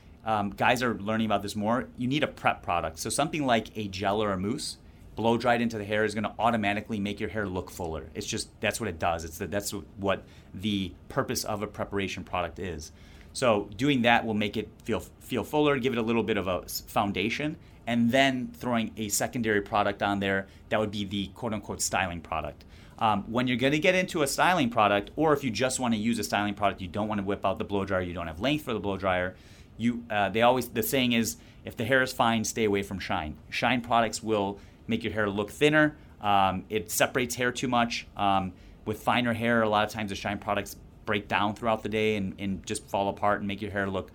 guys 0.57 0.83
are 0.83 0.95
learning 0.99 1.27
about 1.27 1.43
this 1.43 1.57
more. 1.57 1.89
You 1.97 2.09
need 2.09 2.23
a 2.23 2.27
prep 2.27 2.63
product. 2.63 2.99
So 2.99 3.09
something 3.11 3.47
like 3.47 3.67
a 3.77 3.89
gel 3.89 4.23
or 4.23 4.33
a 4.33 4.39
mousse 4.39 4.77
blow 5.19 5.37
dried 5.37 5.61
into 5.61 5.77
the 5.77 5.85
hair 5.85 6.05
is 6.05 6.15
going 6.15 6.23
to 6.23 6.33
automatically 6.39 7.01
make 7.01 7.19
your 7.19 7.29
hair 7.29 7.45
look 7.45 7.73
fuller. 7.73 8.09
It's 8.15 8.25
just 8.25 8.49
that's 8.61 8.79
what 8.81 8.89
it 8.89 9.01
does. 9.01 9.25
It's 9.25 9.39
the, 9.39 9.49
that's 9.49 9.73
what 9.73 10.23
the 10.55 10.93
purpose 11.09 11.43
of 11.43 11.61
a 11.61 11.67
preparation 11.67 12.23
product 12.23 12.61
is. 12.61 12.93
So 13.33 13.69
doing 13.77 14.03
that 14.03 14.25
will 14.25 14.35
make 14.35 14.57
it 14.57 14.69
feel 14.85 15.01
feel 15.19 15.43
fuller, 15.43 15.77
give 15.81 15.93
it 15.93 15.99
a 15.99 16.03
little 16.03 16.23
bit 16.23 16.37
of 16.37 16.47
a 16.47 16.63
foundation, 16.87 17.57
and 17.85 18.13
then 18.13 18.53
throwing 18.55 18.93
a 18.97 19.09
secondary 19.09 19.61
product 19.61 20.05
on 20.05 20.21
there 20.21 20.47
that 20.69 20.79
would 20.79 20.93
be 20.93 21.05
the 21.05 21.27
quote 21.35 21.53
unquote 21.53 21.83
styling 21.83 22.21
product. 22.21 22.65
Um, 23.01 23.23
when 23.31 23.47
you're 23.47 23.57
going 23.57 23.73
to 23.73 23.79
get 23.79 23.95
into 23.95 24.23
a 24.23 24.27
styling 24.27 24.71
product, 24.71 25.11
or 25.15 25.33
if 25.33 25.45
you 25.45 25.51
just 25.51 25.79
want 25.79 25.95
to 25.95 26.01
use 26.01 26.19
a 26.19 26.25
styling 26.25 26.55
product, 26.55 26.81
you 26.81 26.89
don't 26.89 27.07
want 27.07 27.21
to 27.21 27.25
whip 27.25 27.45
out 27.45 27.59
the 27.59 27.65
blow 27.65 27.85
dryer, 27.85 28.03
you 28.03 28.13
don't 28.13 28.27
have 28.27 28.41
length 28.41 28.65
for 28.65 28.73
the 28.73 28.81
blow 28.81 28.97
dryer. 28.97 29.37
You, 29.77 30.05
uh, 30.11 30.29
they 30.31 30.43
always 30.43 30.69
the 30.69 30.83
saying 30.83 31.13
is, 31.13 31.37
if 31.65 31.77
the 31.77 31.85
hair 31.85 32.03
is 32.03 32.13
fine, 32.13 32.45
stay 32.45 32.65
away 32.65 32.83
from 32.83 32.99
shine. 32.99 33.37
Shine 33.51 33.81
products 33.81 34.23
will 34.23 34.59
make 34.89 35.05
your 35.05 35.13
hair 35.13 35.29
look 35.29 35.51
thinner. 35.51 35.97
Um, 36.21 36.65
it 36.69 36.91
separates 36.91 37.37
hair 37.37 37.53
too 37.53 37.69
much. 37.69 38.07
Um, 38.17 38.53
with 38.85 39.01
finer 39.01 39.35
hair, 39.35 39.63
a 39.63 39.69
lot 39.69 39.85
of 39.85 39.93
times 39.93 40.11
the 40.11 40.17
shine 40.17 40.39
products 40.39 40.77
break 41.05 41.29
down 41.29 41.55
throughout 41.55 41.83
the 41.83 41.89
day 41.89 42.17
and, 42.17 42.35
and 42.39 42.67
just 42.67 42.87
fall 42.89 43.09
apart 43.09 43.39
and 43.41 43.49
make 43.49 43.63
your 43.63 43.71
hair 43.71 43.89
look 43.89 44.11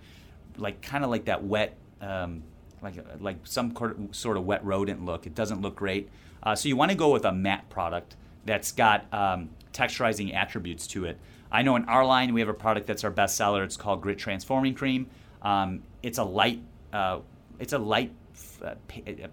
like 0.56 0.82
kind 0.82 1.04
of 1.04 1.10
like 1.10 1.24
that 1.24 1.42
wet, 1.42 1.76
um, 2.00 2.42
like 2.82 2.94
like 3.20 3.36
some 3.44 3.74
sort 4.12 4.36
of 4.36 4.44
wet 4.44 4.64
rodent 4.64 5.04
look. 5.04 5.26
It 5.26 5.34
doesn't 5.34 5.60
look 5.62 5.76
great. 5.76 6.10
Uh, 6.42 6.54
so 6.54 6.68
you 6.68 6.76
want 6.76 6.90
to 6.90 6.96
go 6.96 7.10
with 7.10 7.24
a 7.24 7.32
matte 7.32 7.70
product 7.70 8.16
that's 8.44 8.72
got 8.72 9.12
um, 9.12 9.50
texturizing 9.72 10.34
attributes 10.34 10.86
to 10.88 11.04
it. 11.04 11.18
I 11.50 11.62
know 11.62 11.76
in 11.76 11.84
our 11.84 12.04
line 12.04 12.34
we 12.34 12.40
have 12.40 12.48
a 12.48 12.54
product 12.54 12.86
that's 12.86 13.04
our 13.04 13.10
best 13.10 13.36
seller. 13.36 13.62
It's 13.62 13.76
called 13.76 14.00
Grit 14.00 14.18
Transforming 14.18 14.74
Cream. 14.74 15.06
Um, 15.42 15.82
it's 16.02 16.18
a 16.18 16.24
light, 16.24 16.60
uh, 16.92 17.20
it's 17.58 17.72
a 17.72 17.78
light 17.78 18.12
uh, 18.62 18.74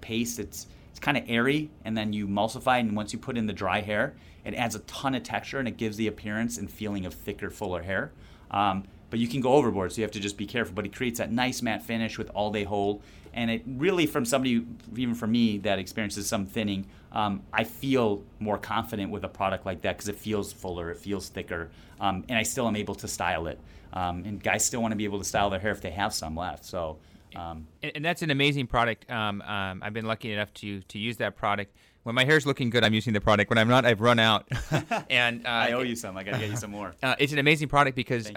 paste. 0.01 0.39
It's 0.39 0.67
it's 0.91 0.99
kind 0.99 1.17
of 1.17 1.23
airy, 1.27 1.69
and 1.85 1.97
then 1.97 2.11
you 2.11 2.27
emulsify, 2.27 2.79
and 2.81 2.95
once 2.95 3.13
you 3.13 3.19
put 3.19 3.37
in 3.37 3.47
the 3.47 3.53
dry 3.53 3.79
hair, 3.79 4.13
it 4.43 4.53
adds 4.55 4.75
a 4.75 4.79
ton 4.79 5.15
of 5.15 5.23
texture 5.23 5.59
and 5.59 5.67
it 5.67 5.77
gives 5.77 5.97
the 5.97 6.07
appearance 6.07 6.57
and 6.57 6.69
feeling 6.69 7.05
of 7.05 7.13
thicker, 7.13 7.49
fuller 7.49 7.83
hair. 7.83 8.11
Um, 8.49 8.83
but 9.09 9.19
you 9.19 9.27
can 9.27 9.41
go 9.41 9.53
overboard, 9.53 9.91
so 9.91 9.97
you 9.97 10.03
have 10.03 10.11
to 10.11 10.19
just 10.19 10.37
be 10.37 10.45
careful. 10.45 10.73
But 10.73 10.85
it 10.85 10.95
creates 10.95 11.19
that 11.19 11.31
nice 11.31 11.61
matte 11.61 11.83
finish 11.83 12.17
with 12.17 12.29
all 12.33 12.51
day 12.51 12.63
hold. 12.63 13.01
And 13.33 13.51
it 13.51 13.63
really, 13.65 14.05
from 14.05 14.25
somebody, 14.25 14.65
even 14.95 15.15
for 15.15 15.27
me, 15.27 15.57
that 15.59 15.79
experiences 15.79 16.27
some 16.27 16.45
thinning, 16.45 16.87
um, 17.11 17.43
I 17.51 17.63
feel 17.63 18.23
more 18.39 18.57
confident 18.57 19.11
with 19.11 19.23
a 19.23 19.27
product 19.27 19.65
like 19.65 19.81
that 19.81 19.97
because 19.97 20.09
it 20.09 20.15
feels 20.15 20.53
fuller, 20.53 20.91
it 20.91 20.97
feels 20.97 21.29
thicker, 21.29 21.69
um, 21.99 22.23
and 22.29 22.37
I 22.37 22.43
still 22.43 22.67
am 22.67 22.75
able 22.75 22.95
to 22.95 23.07
style 23.07 23.47
it. 23.47 23.59
Um, 23.93 24.23
and 24.25 24.41
guys 24.41 24.65
still 24.65 24.81
want 24.81 24.93
to 24.93 24.95
be 24.95 25.03
able 25.03 25.19
to 25.19 25.25
style 25.25 25.49
their 25.49 25.59
hair 25.59 25.71
if 25.71 25.81
they 25.81 25.91
have 25.91 26.13
some 26.13 26.35
left. 26.35 26.65
So. 26.65 26.97
Um, 27.35 27.67
and, 27.81 27.93
and, 27.95 28.05
that's 28.05 28.21
an 28.23 28.29
amazing 28.29 28.67
product. 28.67 29.09
Um, 29.09 29.41
um, 29.43 29.81
I've 29.83 29.93
been 29.93 30.05
lucky 30.05 30.33
enough 30.33 30.53
to 30.55 30.81
to 30.81 30.99
use 30.99 31.17
that 31.17 31.37
product. 31.37 31.73
When 32.03 32.13
my 32.13 32.25
hair's 32.25 32.45
looking 32.45 32.69
good, 32.69 32.83
I'm 32.83 32.93
using 32.93 33.13
the 33.13 33.21
product. 33.21 33.49
When 33.49 33.57
I'm 33.57 33.69
not, 33.69 33.85
I've 33.85 34.01
run 34.01 34.19
out. 34.19 34.49
and 35.09 35.45
uh, 35.45 35.49
I 35.49 35.71
owe 35.71 35.81
you 35.81 35.95
some. 35.95 36.17
I 36.17 36.23
gotta 36.23 36.39
get 36.39 36.49
you 36.49 36.57
some 36.57 36.71
more. 36.71 36.93
Uh, 37.01 37.15
it's 37.19 37.31
an 37.31 37.39
amazing 37.39 37.69
product 37.69 37.95
because 37.95 38.29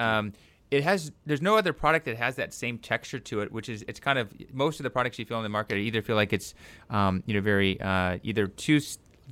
it 0.74 0.82
has 0.82 1.12
there's 1.26 1.42
no 1.42 1.56
other 1.56 1.72
product 1.72 2.04
that 2.06 2.16
has 2.16 2.36
that 2.36 2.52
same 2.52 2.78
texture 2.78 3.18
to 3.18 3.40
it 3.40 3.52
which 3.52 3.68
is 3.68 3.84
it's 3.86 4.00
kind 4.00 4.18
of 4.18 4.32
most 4.52 4.80
of 4.80 4.84
the 4.84 4.90
products 4.90 5.18
you 5.18 5.24
feel 5.24 5.38
in 5.38 5.42
the 5.42 5.48
market 5.48 5.76
either 5.76 6.02
feel 6.02 6.16
like 6.16 6.32
it's 6.32 6.54
um, 6.90 7.22
you 7.26 7.34
know 7.34 7.40
very 7.40 7.80
uh, 7.80 8.18
either 8.22 8.46
too 8.46 8.80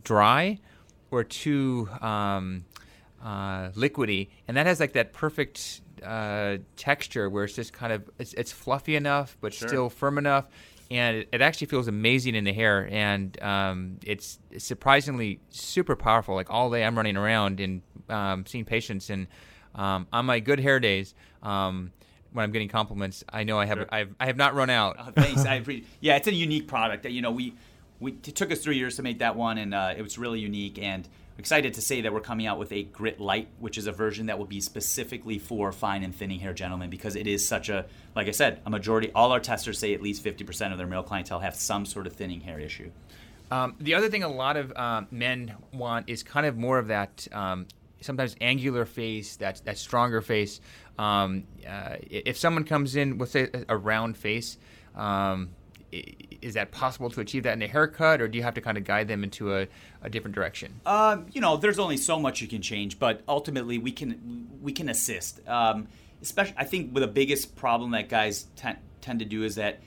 dry 0.04 0.58
or 1.10 1.22
too 1.22 1.88
um, 2.00 2.64
uh, 3.22 3.70
liquidy. 3.70 4.28
And 4.48 4.56
that 4.56 4.66
has 4.66 4.80
like 4.80 4.94
that 4.94 5.12
perfect 5.12 5.82
uh, 6.04 6.56
texture 6.76 7.30
where 7.30 7.44
it's 7.44 7.54
just 7.54 7.72
kind 7.72 7.92
of 7.92 8.10
it's, 8.18 8.32
it's 8.34 8.50
fluffy 8.50 8.96
enough 8.96 9.36
but 9.40 9.54
sure. 9.54 9.68
still 9.68 9.90
firm 9.90 10.18
enough. 10.18 10.46
And 10.90 11.18
it, 11.18 11.28
it, 11.32 11.40
actually 11.40 11.68
feels 11.68 11.88
amazing 11.88 12.34
in 12.34 12.44
the 12.44 12.52
hair. 12.52 12.88
And 12.90 13.40
um, 13.42 13.98
it's 14.04 14.38
surprisingly 14.58 15.40
super 15.50 15.96
powerful. 15.96 16.34
Like 16.34 16.50
all 16.50 16.70
day 16.70 16.84
i'm 16.84 16.96
running 16.96 17.16
around 17.16 17.60
and 17.60 17.82
um, 18.08 18.44
seeing 18.46 18.64
patients 18.64 19.10
and 19.10 19.26
um, 19.74 20.06
on 20.12 20.26
my 20.26 20.40
good 20.40 20.60
hair 20.60 20.80
days, 20.80 21.14
um, 21.42 21.92
when 22.32 22.44
I'm 22.44 22.52
getting 22.52 22.68
compliments, 22.68 23.24
I 23.28 23.44
know 23.44 23.58
I 23.58 23.66
have 23.66 23.78
sure. 23.78 23.86
I've, 23.90 24.14
I 24.18 24.26
have 24.26 24.36
not 24.36 24.54
run 24.54 24.70
out. 24.70 24.96
Oh, 24.98 25.10
thanks. 25.14 25.44
I 25.44 25.54
appreciate. 25.56 25.86
Yeah, 26.00 26.16
it's 26.16 26.28
a 26.28 26.34
unique 26.34 26.66
product. 26.66 27.04
You 27.06 27.22
know, 27.22 27.30
we 27.30 27.54
we 28.00 28.12
it 28.12 28.34
took 28.34 28.50
us 28.50 28.60
three 28.60 28.76
years 28.76 28.96
to 28.96 29.02
make 29.02 29.18
that 29.18 29.36
one, 29.36 29.58
and 29.58 29.74
uh, 29.74 29.94
it 29.96 30.02
was 30.02 30.18
really 30.18 30.40
unique. 30.40 30.78
And 30.78 31.08
excited 31.38 31.74
to 31.74 31.80
say 31.82 32.00
that 32.02 32.12
we're 32.12 32.20
coming 32.20 32.46
out 32.46 32.58
with 32.58 32.72
a 32.72 32.82
Grit 32.84 33.20
Light, 33.20 33.48
which 33.58 33.78
is 33.78 33.86
a 33.86 33.92
version 33.92 34.26
that 34.26 34.38
will 34.38 34.46
be 34.46 34.60
specifically 34.60 35.38
for 35.38 35.72
fine 35.72 36.02
and 36.02 36.14
thinning 36.14 36.40
hair 36.40 36.52
gentlemen 36.52 36.90
because 36.90 37.16
it 37.16 37.26
is 37.26 37.46
such 37.46 37.68
a, 37.68 37.86
like 38.14 38.28
I 38.28 38.32
said, 38.32 38.60
a 38.66 38.70
majority. 38.70 39.10
All 39.14 39.32
our 39.32 39.40
testers 39.40 39.78
say 39.78 39.94
at 39.94 40.02
least 40.02 40.24
50% 40.24 40.72
of 40.72 40.78
their 40.78 40.86
male 40.86 41.02
clientele 41.02 41.40
have 41.40 41.54
some 41.54 41.86
sort 41.86 42.06
of 42.06 42.12
thinning 42.12 42.42
hair 42.42 42.60
issue. 42.60 42.90
Um, 43.50 43.74
the 43.80 43.94
other 43.94 44.08
thing 44.08 44.22
a 44.22 44.28
lot 44.28 44.56
of 44.56 44.72
uh, 44.74 45.02
men 45.10 45.54
want 45.72 46.08
is 46.08 46.22
kind 46.22 46.46
of 46.46 46.56
more 46.56 46.78
of 46.78 46.88
that 46.88 47.26
um, 47.32 47.66
sometimes 48.02 48.36
angular 48.40 48.84
face, 48.84 49.36
that 49.36 49.62
that 49.64 49.78
stronger 49.78 50.20
face. 50.20 50.60
Um, 50.98 51.44
uh, 51.66 51.96
if 52.10 52.36
someone 52.36 52.64
comes 52.64 52.96
in 52.96 53.18
with 53.18 53.30
say 53.30 53.48
a 53.68 53.76
round 53.76 54.16
face, 54.16 54.58
um, 54.94 55.50
is 55.90 56.54
that 56.54 56.70
possible 56.70 57.10
to 57.10 57.20
achieve 57.20 57.42
that 57.42 57.54
in 57.54 57.62
a 57.62 57.66
haircut, 57.66 58.20
or 58.20 58.28
do 58.28 58.38
you 58.38 58.44
have 58.44 58.54
to 58.54 58.60
kind 58.60 58.78
of 58.78 58.84
guide 58.84 59.08
them 59.08 59.22
into 59.24 59.54
a, 59.54 59.66
a 60.02 60.08
different 60.08 60.34
direction? 60.34 60.80
Um, 60.86 61.26
you 61.32 61.40
know, 61.40 61.56
there's 61.56 61.78
only 61.78 61.96
so 61.96 62.18
much 62.18 62.40
you 62.40 62.48
can 62.48 62.62
change, 62.62 62.98
but 62.98 63.22
ultimately 63.28 63.78
we 63.78 63.92
can 63.92 64.48
we 64.60 64.72
can 64.72 64.88
assist. 64.88 65.46
Um, 65.48 65.88
especially, 66.22 66.54
I 66.56 66.64
think, 66.64 66.94
with 66.94 67.02
the 67.02 67.08
biggest 67.08 67.56
problem 67.56 67.90
that 67.92 68.08
guys 68.08 68.46
tend 68.56 69.18
to 69.18 69.24
do 69.24 69.44
is 69.44 69.56
that 69.56 69.80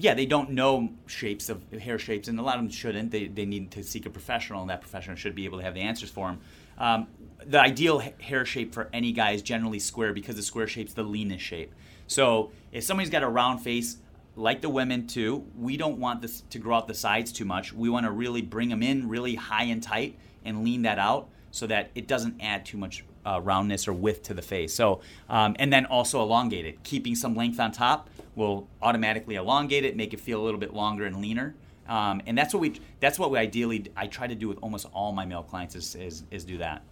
yeah, 0.00 0.14
they 0.14 0.26
don't 0.26 0.50
know 0.50 0.90
shapes 1.06 1.48
of 1.48 1.60
hair 1.72 1.98
shapes, 1.98 2.28
and 2.28 2.38
a 2.38 2.42
lot 2.42 2.54
of 2.54 2.62
them 2.62 2.70
shouldn't. 2.70 3.10
They, 3.10 3.26
they 3.26 3.44
need 3.44 3.72
to 3.72 3.82
seek 3.82 4.06
a 4.06 4.10
professional, 4.10 4.60
and 4.60 4.70
that 4.70 4.80
professional 4.80 5.16
should 5.16 5.34
be 5.34 5.44
able 5.44 5.58
to 5.58 5.64
have 5.64 5.74
the 5.74 5.80
answers 5.80 6.08
for 6.08 6.28
them. 6.28 6.40
Um, 6.78 7.08
the 7.44 7.60
ideal 7.60 8.02
hair 8.20 8.44
shape 8.44 8.72
for 8.72 8.88
any 8.92 9.12
guy 9.12 9.32
is 9.32 9.42
generally 9.42 9.78
square 9.78 10.12
because 10.12 10.36
the 10.36 10.42
square 10.42 10.66
shape's 10.66 10.94
the 10.94 11.02
leanest 11.02 11.44
shape. 11.44 11.74
So 12.06 12.50
if 12.72 12.84
somebody's 12.84 13.10
got 13.10 13.22
a 13.22 13.28
round 13.28 13.62
face, 13.62 13.98
like 14.36 14.60
the 14.60 14.68
women 14.68 15.06
too, 15.06 15.44
we 15.56 15.76
don't 15.76 15.98
want 15.98 16.22
this 16.22 16.42
to 16.50 16.58
grow 16.58 16.76
out 16.76 16.88
the 16.88 16.94
sides 16.94 17.32
too 17.32 17.44
much. 17.44 17.72
We 17.72 17.88
want 17.88 18.06
to 18.06 18.12
really 18.12 18.42
bring 18.42 18.68
them 18.68 18.82
in 18.82 19.08
really 19.08 19.34
high 19.34 19.64
and 19.64 19.82
tight 19.82 20.16
and 20.44 20.62
lean 20.64 20.82
that 20.82 20.98
out 20.98 21.28
so 21.50 21.66
that 21.66 21.90
it 21.94 22.06
doesn't 22.06 22.40
add 22.40 22.64
too 22.64 22.78
much 22.78 23.04
uh, 23.26 23.40
roundness 23.42 23.88
or 23.88 23.92
width 23.92 24.22
to 24.24 24.34
the 24.34 24.42
face. 24.42 24.72
So, 24.72 25.00
um, 25.28 25.56
and 25.58 25.72
then 25.72 25.86
also 25.86 26.22
elongate 26.22 26.64
it. 26.64 26.82
Keeping 26.84 27.14
some 27.14 27.34
length 27.34 27.58
on 27.58 27.72
top 27.72 28.08
will 28.34 28.68
automatically 28.80 29.34
elongate 29.34 29.84
it, 29.84 29.96
make 29.96 30.14
it 30.14 30.20
feel 30.20 30.40
a 30.40 30.44
little 30.44 30.60
bit 30.60 30.72
longer 30.72 31.04
and 31.04 31.20
leaner. 31.20 31.54
Um, 31.88 32.20
and 32.26 32.36
that's 32.36 32.52
what 32.52 32.60
we 32.60 32.80
that's 33.00 33.18
what 33.18 33.30
we 33.30 33.38
ideally 33.38 33.86
I 33.96 34.06
try 34.06 34.26
to 34.26 34.34
do 34.34 34.48
with 34.48 34.58
almost 34.62 34.86
all 34.92 35.12
my 35.12 35.24
male 35.24 35.42
clients 35.42 35.74
is, 35.74 35.94
is, 35.94 36.22
is 36.30 36.44
do 36.44 36.58
that. 36.58 36.82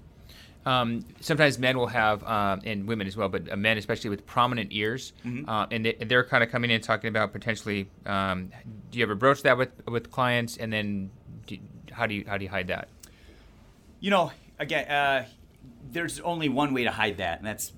Um, 0.64 1.04
sometimes 1.20 1.60
men 1.60 1.78
will 1.78 1.86
have, 1.86 2.24
um, 2.24 2.60
and 2.64 2.88
women 2.88 3.06
as 3.06 3.16
well, 3.16 3.28
but 3.28 3.52
uh, 3.52 3.56
men 3.56 3.78
especially 3.78 4.10
with 4.10 4.26
prominent 4.26 4.72
ears, 4.72 5.12
mm-hmm. 5.24 5.48
uh, 5.48 5.66
and, 5.70 5.86
they, 5.86 6.14
are 6.14 6.24
kind 6.24 6.42
of 6.42 6.50
coming 6.50 6.72
in 6.72 6.80
talking 6.80 7.06
about 7.06 7.32
potentially. 7.32 7.88
Um, 8.04 8.50
do 8.90 8.98
you 8.98 9.04
ever 9.04 9.14
broach 9.14 9.42
that 9.42 9.56
with 9.56 9.70
with 9.86 10.10
clients, 10.10 10.56
and 10.56 10.72
then 10.72 11.10
do, 11.46 11.58
how 11.92 12.08
do 12.08 12.14
you 12.14 12.24
how 12.26 12.36
do 12.36 12.44
you 12.44 12.50
hide 12.50 12.66
that? 12.66 12.88
You 14.00 14.10
know, 14.10 14.32
again, 14.58 14.88
uh, 14.88 15.26
there's 15.92 16.18
only 16.20 16.48
one 16.48 16.74
way 16.74 16.82
to 16.82 16.90
hide 16.90 17.18
that, 17.18 17.38
and 17.38 17.46
that's 17.46 17.72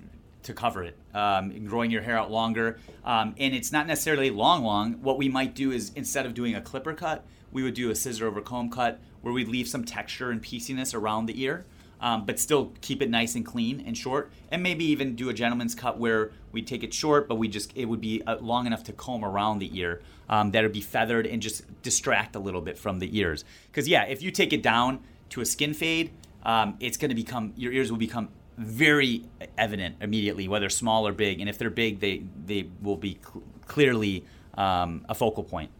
to 0.49 0.53
cover 0.53 0.83
it, 0.83 0.97
um, 1.13 1.65
growing 1.65 1.91
your 1.91 2.01
hair 2.01 2.17
out 2.17 2.29
longer. 2.29 2.77
Um, 3.05 3.35
and 3.37 3.53
it's 3.53 3.71
not 3.71 3.87
necessarily 3.87 4.29
long, 4.29 4.63
long. 4.63 4.93
What 5.01 5.17
we 5.17 5.29
might 5.29 5.55
do 5.55 5.71
is 5.71 5.91
instead 5.95 6.25
of 6.25 6.33
doing 6.33 6.55
a 6.55 6.61
clipper 6.61 6.93
cut, 6.93 7.25
we 7.51 7.63
would 7.63 7.73
do 7.73 7.89
a 7.89 7.95
scissor 7.95 8.27
over 8.27 8.41
comb 8.41 8.69
cut 8.69 8.99
where 9.21 9.33
we'd 9.33 9.47
leave 9.47 9.67
some 9.67 9.83
texture 9.83 10.29
and 10.31 10.41
pieciness 10.41 10.93
around 10.93 11.25
the 11.25 11.41
ear 11.41 11.65
um, 12.01 12.25
but 12.25 12.39
still 12.39 12.71
keep 12.81 13.01
it 13.01 13.09
nice 13.09 13.35
and 13.35 13.45
clean 13.45 13.83
and 13.85 13.97
short. 13.97 14.31
And 14.51 14.63
maybe 14.63 14.85
even 14.85 15.15
do 15.15 15.29
a 15.29 15.33
gentleman's 15.33 15.75
cut 15.75 15.97
where 15.97 16.31
we 16.51 16.61
take 16.61 16.83
it 16.83 16.93
short, 16.93 17.27
but 17.27 17.35
we 17.35 17.47
just 17.47 17.75
it 17.75 17.85
would 17.85 18.01
be 18.01 18.23
uh, 18.23 18.37
long 18.37 18.65
enough 18.65 18.83
to 18.85 18.93
comb 18.93 19.23
around 19.25 19.59
the 19.59 19.77
ear. 19.77 20.01
Um, 20.29 20.51
that 20.51 20.63
would 20.63 20.73
be 20.73 20.81
feathered 20.81 21.25
and 21.25 21.41
just 21.41 21.63
distract 21.81 22.35
a 22.35 22.39
little 22.39 22.61
bit 22.61 22.77
from 22.77 22.99
the 22.99 23.17
ears. 23.17 23.43
Because 23.71 23.87
yeah, 23.87 24.03
if 24.03 24.21
you 24.21 24.31
take 24.31 24.53
it 24.53 24.61
down 24.61 24.99
to 25.29 25.41
a 25.41 25.45
skin 25.45 25.73
fade, 25.73 26.11
um, 26.43 26.77
it's 26.79 26.97
going 26.97 27.09
to 27.09 27.15
become 27.15 27.53
your 27.57 27.73
ears 27.73 27.91
will 27.91 27.99
become 27.99 28.29
very 28.59 29.23
evident 29.57 29.95
immediately, 30.01 30.47
whether 30.47 30.69
small 30.69 31.07
or 31.07 31.13
big. 31.13 31.39
And 31.39 31.49
if 31.49 31.57
they're 31.57 31.69
big, 31.69 31.99
they 31.99 32.23
they 32.45 32.67
will 32.81 32.97
be 32.97 33.17
cl- 33.23 33.43
clearly 33.67 34.25
um, 34.55 35.05
a 35.07 35.15
focal 35.15 35.43
point. 35.43 35.71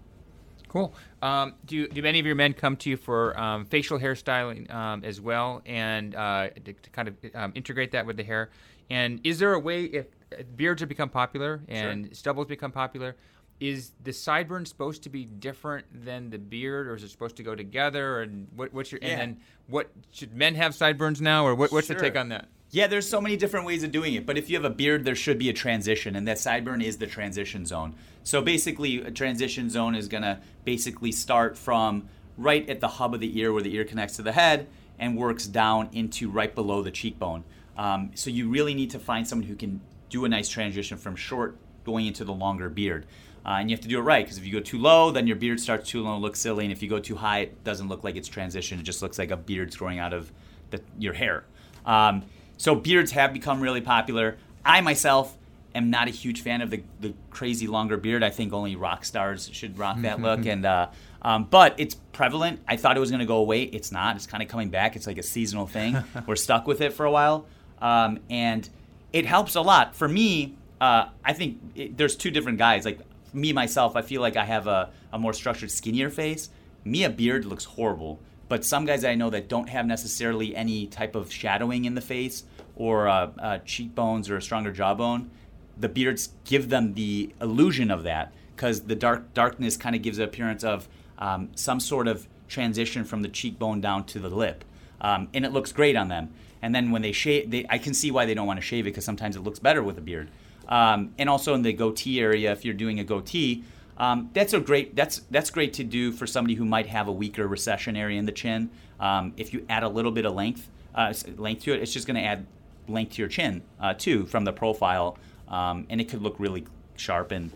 Cool. 0.69 0.93
Um, 1.21 1.55
do 1.65 1.87
do 1.87 2.05
any 2.05 2.19
of 2.19 2.25
your 2.25 2.35
men 2.35 2.53
come 2.53 2.77
to 2.77 2.89
you 2.89 2.97
for 2.97 3.37
um, 3.39 3.65
facial 3.65 3.99
hairstyling 3.99 4.73
um, 4.73 5.03
as 5.03 5.19
well, 5.19 5.61
and 5.65 6.15
uh, 6.15 6.49
to, 6.49 6.73
to, 6.73 6.89
kind 6.91 7.07
of 7.09 7.15
um, 7.35 7.51
integrate 7.53 7.91
that 7.91 8.05
with 8.05 8.15
the 8.17 8.23
hair? 8.23 8.49
And 8.89 9.19
is 9.23 9.39
there 9.39 9.53
a 9.53 9.59
way 9.59 9.83
if 9.83 10.07
beards 10.55 10.79
have 10.81 10.89
become 10.89 11.09
popular 11.09 11.61
and 11.67 12.05
sure. 12.05 12.13
stubbles 12.13 12.47
become 12.47 12.71
popular? 12.71 13.15
Is 13.59 13.91
the 14.01 14.11
sideburn 14.11 14.65
supposed 14.65 15.03
to 15.03 15.09
be 15.09 15.25
different 15.25 15.85
than 16.05 16.29
the 16.29 16.37
beard, 16.37 16.87
or 16.87 16.95
is 16.95 17.03
it 17.03 17.09
supposed 17.09 17.35
to 17.37 17.43
go 17.43 17.55
together? 17.55 18.21
And 18.21 18.47
what, 18.55 18.73
what's 18.73 18.91
your 18.91 18.99
yeah. 19.01 19.09
and 19.09 19.19
then 19.19 19.37
what 19.67 19.91
should 20.11 20.33
men 20.33 20.55
have 20.55 20.73
sideburns 20.73 21.19
now, 21.19 21.45
or 21.45 21.55
what, 21.55 21.71
what's 21.71 21.87
sure. 21.87 21.97
the 21.97 22.01
take 22.01 22.17
on 22.17 22.29
that? 22.29 22.47
Yeah, 22.71 22.87
there's 22.87 23.09
so 23.09 23.19
many 23.19 23.35
different 23.35 23.65
ways 23.65 23.83
of 23.83 23.91
doing 23.91 24.13
it, 24.13 24.25
but 24.25 24.37
if 24.37 24.49
you 24.49 24.55
have 24.55 24.63
a 24.63 24.69
beard, 24.69 25.03
there 25.03 25.15
should 25.15 25.39
be 25.39 25.49
a 25.49 25.53
transition, 25.53 26.15
and 26.15 26.27
that 26.27 26.37
sideburn 26.37 26.83
is 26.83 26.97
the 26.97 27.07
transition 27.07 27.65
zone. 27.65 27.95
So 28.23 28.41
basically, 28.41 29.01
a 29.01 29.11
transition 29.11 29.69
zone 29.69 29.95
is 29.95 30.07
going 30.07 30.21
to 30.23 30.39
basically 30.65 31.11
start 31.11 31.57
from 31.57 32.07
right 32.37 32.69
at 32.69 32.79
the 32.79 32.87
hub 32.87 33.13
of 33.13 33.19
the 33.19 33.39
ear 33.39 33.51
where 33.51 33.63
the 33.63 33.73
ear 33.75 33.83
connects 33.83 34.15
to 34.17 34.21
the 34.21 34.31
head 34.31 34.67
and 34.99 35.17
works 35.17 35.47
down 35.47 35.89
into 35.93 36.29
right 36.29 36.53
below 36.53 36.83
the 36.83 36.91
cheekbone. 36.91 37.43
Um, 37.75 38.11
so 38.13 38.29
you 38.29 38.49
really 38.49 38.73
need 38.73 38.91
to 38.91 38.99
find 38.99 39.27
someone 39.27 39.47
who 39.47 39.55
can 39.55 39.81
do 40.09 40.25
a 40.25 40.29
nice 40.29 40.49
transition 40.49 40.97
from 40.97 41.15
short 41.15 41.57
going 41.85 42.05
into 42.05 42.23
the 42.23 42.33
longer 42.33 42.69
beard. 42.69 43.05
Uh, 43.45 43.57
and 43.59 43.69
you 43.69 43.75
have 43.75 43.81
to 43.81 43.87
do 43.87 43.97
it 43.99 44.01
right 44.01 44.25
because 44.25 44.37
if 44.37 44.45
you 44.45 44.51
go 44.51 44.59
too 44.59 44.77
low, 44.77 45.11
then 45.11 45.27
your 45.27 45.35
beard 45.35 45.59
starts 45.59 45.89
too 45.89 46.03
low 46.03 46.13
and 46.13 46.21
looks 46.21 46.39
silly. 46.39 46.65
And 46.65 46.71
if 46.71 46.83
you 46.83 46.89
go 46.89 46.99
too 46.99 47.15
high, 47.15 47.39
it 47.39 47.63
doesn't 47.63 47.87
look 47.87 48.03
like 48.03 48.15
it's 48.15 48.27
transition. 48.27 48.79
It 48.79 48.83
just 48.83 49.01
looks 49.01 49.17
like 49.17 49.31
a 49.31 49.37
beard's 49.37 49.75
growing 49.75 49.99
out 49.99 50.13
of 50.13 50.31
the, 50.71 50.81
your 50.97 51.13
hair. 51.13 51.45
Um, 51.85 52.23
so 52.57 52.75
beards 52.75 53.11
have 53.11 53.33
become 53.33 53.61
really 53.61 53.81
popular. 53.81 54.37
I 54.65 54.81
myself 54.81 55.35
am 55.73 55.89
not 55.89 56.07
a 56.07 56.11
huge 56.11 56.41
fan 56.41 56.61
of 56.61 56.69
the, 56.69 56.83
the 56.99 57.13
crazy 57.29 57.67
longer 57.67 57.97
beard. 57.97 58.23
I 58.23 58.29
think 58.29 58.53
only 58.53 58.75
rock 58.75 59.05
stars 59.05 59.49
should 59.53 59.77
rock 59.77 60.01
that 60.01 60.21
look. 60.21 60.45
And 60.45 60.65
uh, 60.65 60.89
um, 61.21 61.45
but 61.45 61.75
it's 61.77 61.95
prevalent. 61.95 62.61
I 62.67 62.77
thought 62.77 62.97
it 62.97 62.99
was 62.99 63.09
going 63.09 63.19
to 63.19 63.25
go 63.25 63.37
away. 63.37 63.63
It's 63.63 63.91
not. 63.91 64.15
It's 64.15 64.27
kind 64.27 64.43
of 64.43 64.49
coming 64.49 64.69
back. 64.69 64.95
It's 64.95 65.07
like 65.07 65.17
a 65.17 65.23
seasonal 65.23 65.67
thing. 65.67 65.97
We're 66.27 66.35
stuck 66.35 66.67
with 66.67 66.81
it 66.81 66.93
for 66.93 67.05
a 67.05 67.11
while, 67.11 67.45
um, 67.81 68.19
and 68.29 68.67
it 69.11 69.25
helps 69.25 69.55
a 69.55 69.61
lot. 69.61 69.95
For 69.95 70.07
me, 70.07 70.55
uh, 70.79 71.09
I 71.23 71.33
think 71.33 71.59
it, 71.75 71.97
there's 71.97 72.15
two 72.15 72.31
different 72.31 72.57
guys. 72.57 72.85
Like 72.85 72.99
me 73.33 73.53
myself, 73.53 73.95
I 73.95 74.01
feel 74.01 74.21
like 74.21 74.37
I 74.37 74.45
have 74.45 74.67
a, 74.67 74.91
a 75.11 75.19
more 75.19 75.33
structured, 75.33 75.71
skinnier 75.71 76.09
face. 76.09 76.49
Me, 76.83 77.03
a 77.03 77.09
beard 77.09 77.45
looks 77.45 77.65
horrible. 77.65 78.19
But 78.47 78.65
some 78.65 78.85
guys 78.85 79.05
I 79.05 79.15
know 79.15 79.29
that 79.29 79.47
don't 79.47 79.69
have 79.69 79.85
necessarily 79.85 80.55
any 80.55 80.87
type 80.87 81.15
of 81.15 81.31
shadowing 81.31 81.85
in 81.85 81.93
the 81.93 82.01
face 82.01 82.43
or 82.75 83.07
uh, 83.07 83.31
uh, 83.37 83.57
cheekbones 83.59 84.29
or 84.29 84.37
a 84.37 84.41
stronger 84.41 84.71
jawbone, 84.71 85.29
the 85.77 85.89
beards 85.89 86.29
give 86.45 86.69
them 86.69 86.93
the 86.95 87.33
illusion 87.39 87.91
of 87.91 88.03
that 88.03 88.33
because 88.55 88.81
the 88.81 88.95
dark 88.95 89.33
darkness 89.33 89.77
kind 89.77 89.95
of 89.95 90.01
gives 90.01 90.17
the 90.17 90.23
appearance 90.23 90.63
of 90.63 90.89
um, 91.17 91.49
some 91.55 91.79
sort 91.79 92.07
of 92.07 92.27
transition 92.47 93.03
from 93.05 93.21
the 93.21 93.29
cheekbone 93.29 93.79
down 93.79 94.03
to 94.05 94.19
the 94.19 94.29
lip, 94.29 94.65
um, 94.99 95.29
and 95.33 95.45
it 95.45 95.53
looks 95.53 95.71
great 95.71 95.95
on 95.95 96.07
them. 96.07 96.33
And 96.61 96.75
then 96.75 96.91
when 96.91 97.01
they 97.01 97.13
shave, 97.13 97.51
they, 97.51 97.65
I 97.69 97.77
can 97.77 97.93
see 97.93 98.11
why 98.11 98.25
they 98.25 98.33
don't 98.33 98.47
want 98.47 98.59
to 98.59 98.65
shave 98.65 98.85
it 98.85 98.91
because 98.91 99.05
sometimes 99.05 99.37
it 99.37 99.41
looks 99.41 99.59
better 99.59 99.81
with 99.81 99.97
a 99.97 100.01
beard. 100.01 100.29
Um, 100.69 101.13
and 101.17 101.29
also 101.29 101.53
in 101.53 101.63
the 101.63 101.73
goatee 101.73 102.21
area, 102.21 102.51
if 102.53 102.63
you're 102.63 102.73
doing 102.73 102.99
a 102.99 103.03
goatee, 103.03 103.63
Um, 103.99 104.29
that's 104.33 104.53
a 104.53 104.61
great 104.61 104.95
that's 104.95 105.19
that's 105.29 105.51
great 105.51 105.73
to 105.73 105.83
do 105.83 106.13
for 106.13 106.25
somebody 106.25 106.55
who 106.55 106.63
might 106.63 106.87
have 106.87 107.09
a 107.09 107.11
weaker 107.11 107.45
recession 107.49 107.97
area 107.97 108.17
in 108.17 108.25
the 108.25 108.31
chin. 108.31 108.69
Um, 108.97 109.33
if 109.35 109.53
you 109.53 109.65
add 109.67 109.83
a 109.83 109.89
little 109.89 110.11
bit 110.11 110.25
of 110.25 110.33
length 110.33 110.69
uh, 110.95 111.13
length 111.37 111.63
to 111.63 111.73
it, 111.73 111.81
it's 111.81 111.93
just 111.93 112.07
going 112.07 112.15
to 112.15 112.23
add 112.23 112.45
length 112.87 113.15
to 113.15 113.21
your 113.21 113.29
chin 113.29 113.61
uh, 113.83 113.93
too 113.93 114.25
from 114.25 114.45
the 114.45 114.53
profile, 114.53 115.17
um, 115.49 115.85
and 115.89 115.99
it 115.99 116.09
could 116.09 116.21
look 116.21 116.39
really 116.39 116.63
sharp. 116.95 117.31
And 117.31 117.51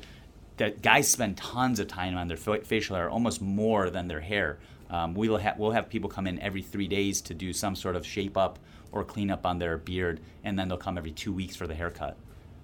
that 0.58 0.82
guys 0.82 1.08
spend 1.08 1.38
tons 1.38 1.80
of 1.80 1.88
time 1.88 2.18
on 2.18 2.28
their 2.28 2.38
facial 2.38 2.96
hair, 2.98 3.10
almost 3.10 3.42
more 3.42 3.90
than 3.90 4.08
their 4.08 4.22
hair. 4.22 4.58
Um, 4.90 5.16
we'll, 5.16 5.40
ha- 5.40 5.56
we'll 5.58 5.72
have 5.72 5.88
people 5.90 6.10
come 6.10 6.28
in 6.28 6.40
every 6.40 6.62
three 6.62 6.88
days 6.88 7.22
to 7.22 7.34
do 7.34 7.54
some 7.54 7.76
sort 7.76 7.96
of 7.96 8.06
shape 8.06 8.38
up 8.38 8.60
or 8.92 9.04
clean 9.04 9.32
up 9.32 9.46
on 9.46 9.60
their 9.60 9.78
beard, 9.78 10.20
and 10.44 10.60
then 10.60 10.68
they'll 10.68 10.78
come 10.78 10.98
every 10.98 11.12
two 11.12 11.34
weeks 11.34 11.56
for 11.56 11.68
the 11.68 11.74
haircut. 11.74 12.16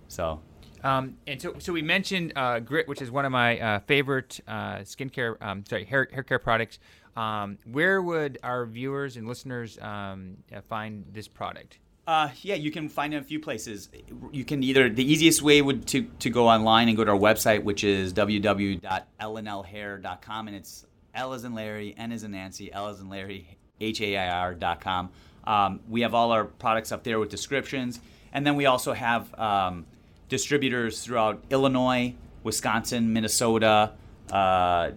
So 0.10 0.42
um, 0.84 1.16
and 1.28 1.40
so, 1.42 1.56
so 1.60 1.72
we 1.74 1.82
mentioned 1.82 2.32
uh, 2.36 2.60
Grit, 2.60 2.88
which 2.88 3.02
is 3.02 3.10
one 3.12 3.26
of 3.26 3.32
my 3.32 3.60
uh, 3.60 3.80
favorite 3.82 4.40
uh, 4.48 4.78
skincare, 4.78 5.36
um, 5.42 5.66
sorry, 5.66 5.84
hair, 5.86 6.08
hair 6.12 6.24
care 6.24 6.40
products. 6.40 6.80
Um, 7.16 7.60
where 7.66 8.02
would 8.02 8.40
our 8.44 8.66
viewers 8.66 9.16
and 9.18 9.28
listeners 9.28 9.78
um, 9.82 10.38
uh, 10.56 10.62
find 10.62 11.04
this 11.12 11.28
product? 11.28 11.80
Uh, 12.08 12.30
yeah, 12.42 12.56
you 12.56 12.72
can 12.72 12.88
find 12.90 13.14
it 13.14 13.18
in 13.18 13.24
a 13.24 13.26
few 13.26 13.40
places. 13.40 13.90
You 14.32 14.44
can 14.46 14.64
either 14.64 14.90
the 14.90 15.04
easiest 15.04 15.44
way 15.44 15.62
would 15.62 15.86
to, 15.88 16.04
to 16.20 16.30
go 16.30 16.48
online 16.48 16.88
and 16.88 16.96
go 16.98 17.04
to 17.04 17.12
our 17.12 17.18
website, 17.18 17.64
which 17.64 17.84
is 17.84 18.14
www.lnlhair.com, 18.14 20.48
and 20.48 20.58
it's 20.58 20.86
L 21.14 21.34
as 21.34 21.44
in 21.44 21.54
Larry, 21.54 21.94
N 21.98 22.12
as 22.12 22.24
in 22.24 22.32
Nancy, 22.32 22.74
L 22.74 22.88
as 22.88 23.00
in 23.00 23.10
Larry, 23.10 23.60
H 23.80 24.02
A 24.02 24.18
I 24.18 24.30
R.com. 24.30 25.12
Um, 25.44 25.82
we 25.88 26.02
have 26.02 26.16
all 26.16 26.32
our 26.32 26.46
products 26.46 26.92
up 26.92 27.04
there 27.04 27.20
with 27.20 27.30
descriptions, 27.30 28.00
and 28.34 28.44
then 28.46 28.56
we 28.56 28.66
also 28.66 28.94
have 28.94 29.32
um, 29.38 29.86
distributors 30.30 31.04
throughout 31.04 31.44
Illinois, 31.50 32.16
Wisconsin, 32.44 33.12
Minnesota, 33.12 33.92
uh, 34.32 34.92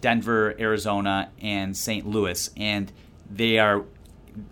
Denver, 0.00 0.54
Arizona, 0.58 1.30
and 1.40 1.76
St. 1.76 2.06
Louis, 2.06 2.50
and 2.56 2.92
they 3.30 3.58
are 3.58 3.84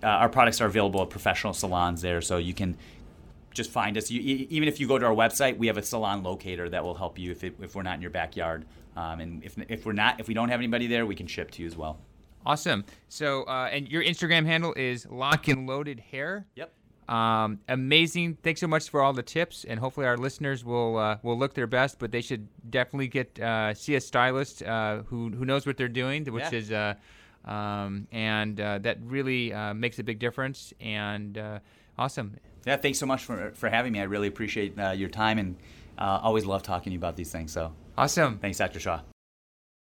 uh, 0.02 0.06
our 0.06 0.28
products 0.28 0.60
are 0.60 0.66
available 0.66 1.02
at 1.02 1.10
professional 1.10 1.52
salons 1.52 2.02
there, 2.02 2.20
so 2.20 2.36
you 2.36 2.54
can 2.54 2.76
just 3.52 3.70
find 3.70 3.96
us. 3.96 4.10
You, 4.10 4.46
even 4.50 4.68
if 4.68 4.78
you 4.78 4.86
go 4.86 4.98
to 4.98 5.06
our 5.06 5.14
website, 5.14 5.56
we 5.58 5.66
have 5.66 5.76
a 5.76 5.82
salon 5.82 6.22
locator 6.22 6.68
that 6.68 6.84
will 6.84 6.94
help 6.94 7.18
you 7.18 7.30
if, 7.32 7.44
it, 7.44 7.54
if 7.60 7.74
we're 7.74 7.82
not 7.82 7.96
in 7.96 8.02
your 8.02 8.10
backyard. 8.10 8.64
Um, 8.96 9.20
and 9.20 9.44
if, 9.44 9.56
if 9.68 9.86
we're 9.86 9.92
not, 9.92 10.20
if 10.20 10.28
we 10.28 10.34
don't 10.34 10.48
have 10.48 10.60
anybody 10.60 10.86
there, 10.86 11.06
we 11.06 11.14
can 11.14 11.26
ship 11.26 11.50
to 11.52 11.62
you 11.62 11.66
as 11.66 11.76
well. 11.76 11.98
Awesome. 12.44 12.84
So, 13.08 13.44
uh, 13.44 13.68
and 13.70 13.88
your 13.88 14.02
Instagram 14.02 14.46
handle 14.46 14.72
is 14.74 15.06
Lock 15.06 15.48
and 15.48 15.66
Loaded 15.66 16.00
Hair. 16.00 16.46
Yep. 16.56 16.72
Um, 17.10 17.58
amazing. 17.68 18.38
Thanks 18.40 18.60
so 18.60 18.68
much 18.68 18.88
for 18.88 19.02
all 19.02 19.12
the 19.12 19.22
tips, 19.22 19.64
and 19.64 19.80
hopefully 19.80 20.06
our 20.06 20.16
listeners 20.16 20.64
will 20.64 20.96
uh, 20.96 21.18
will 21.24 21.36
look 21.36 21.54
their 21.54 21.66
best. 21.66 21.98
But 21.98 22.12
they 22.12 22.20
should 22.20 22.46
definitely 22.70 23.08
get 23.08 23.38
uh, 23.40 23.74
see 23.74 23.96
a 23.96 24.00
stylist 24.00 24.62
uh, 24.62 25.02
who 25.02 25.30
who 25.30 25.44
knows 25.44 25.66
what 25.66 25.76
they're 25.76 25.88
doing, 25.88 26.24
which 26.26 26.44
yeah. 26.52 26.58
is 26.58 26.72
uh, 26.72 26.94
um, 27.50 28.06
and 28.12 28.60
uh, 28.60 28.78
that 28.78 28.98
really 29.02 29.52
uh, 29.52 29.74
makes 29.74 29.98
a 29.98 30.04
big 30.04 30.20
difference. 30.20 30.72
And 30.80 31.60
awesome. 31.98 32.36
Yeah, 32.64 32.76
thanks 32.76 33.00
so 33.00 33.06
much 33.06 33.24
for 33.24 33.50
for 33.54 33.68
having 33.68 33.92
me. 33.92 34.00
I 34.00 34.04
really 34.04 34.28
appreciate 34.28 34.76
your 34.96 35.08
time 35.08 35.38
and 35.38 35.56
always 35.98 36.46
love 36.46 36.62
talking 36.62 36.90
to 36.90 36.92
you 36.92 36.98
about 36.98 37.16
these 37.16 37.32
things. 37.32 37.50
So 37.50 37.72
awesome. 37.98 38.38
Thanks, 38.38 38.58
Dr. 38.58 38.78
Shaw. 38.78 39.00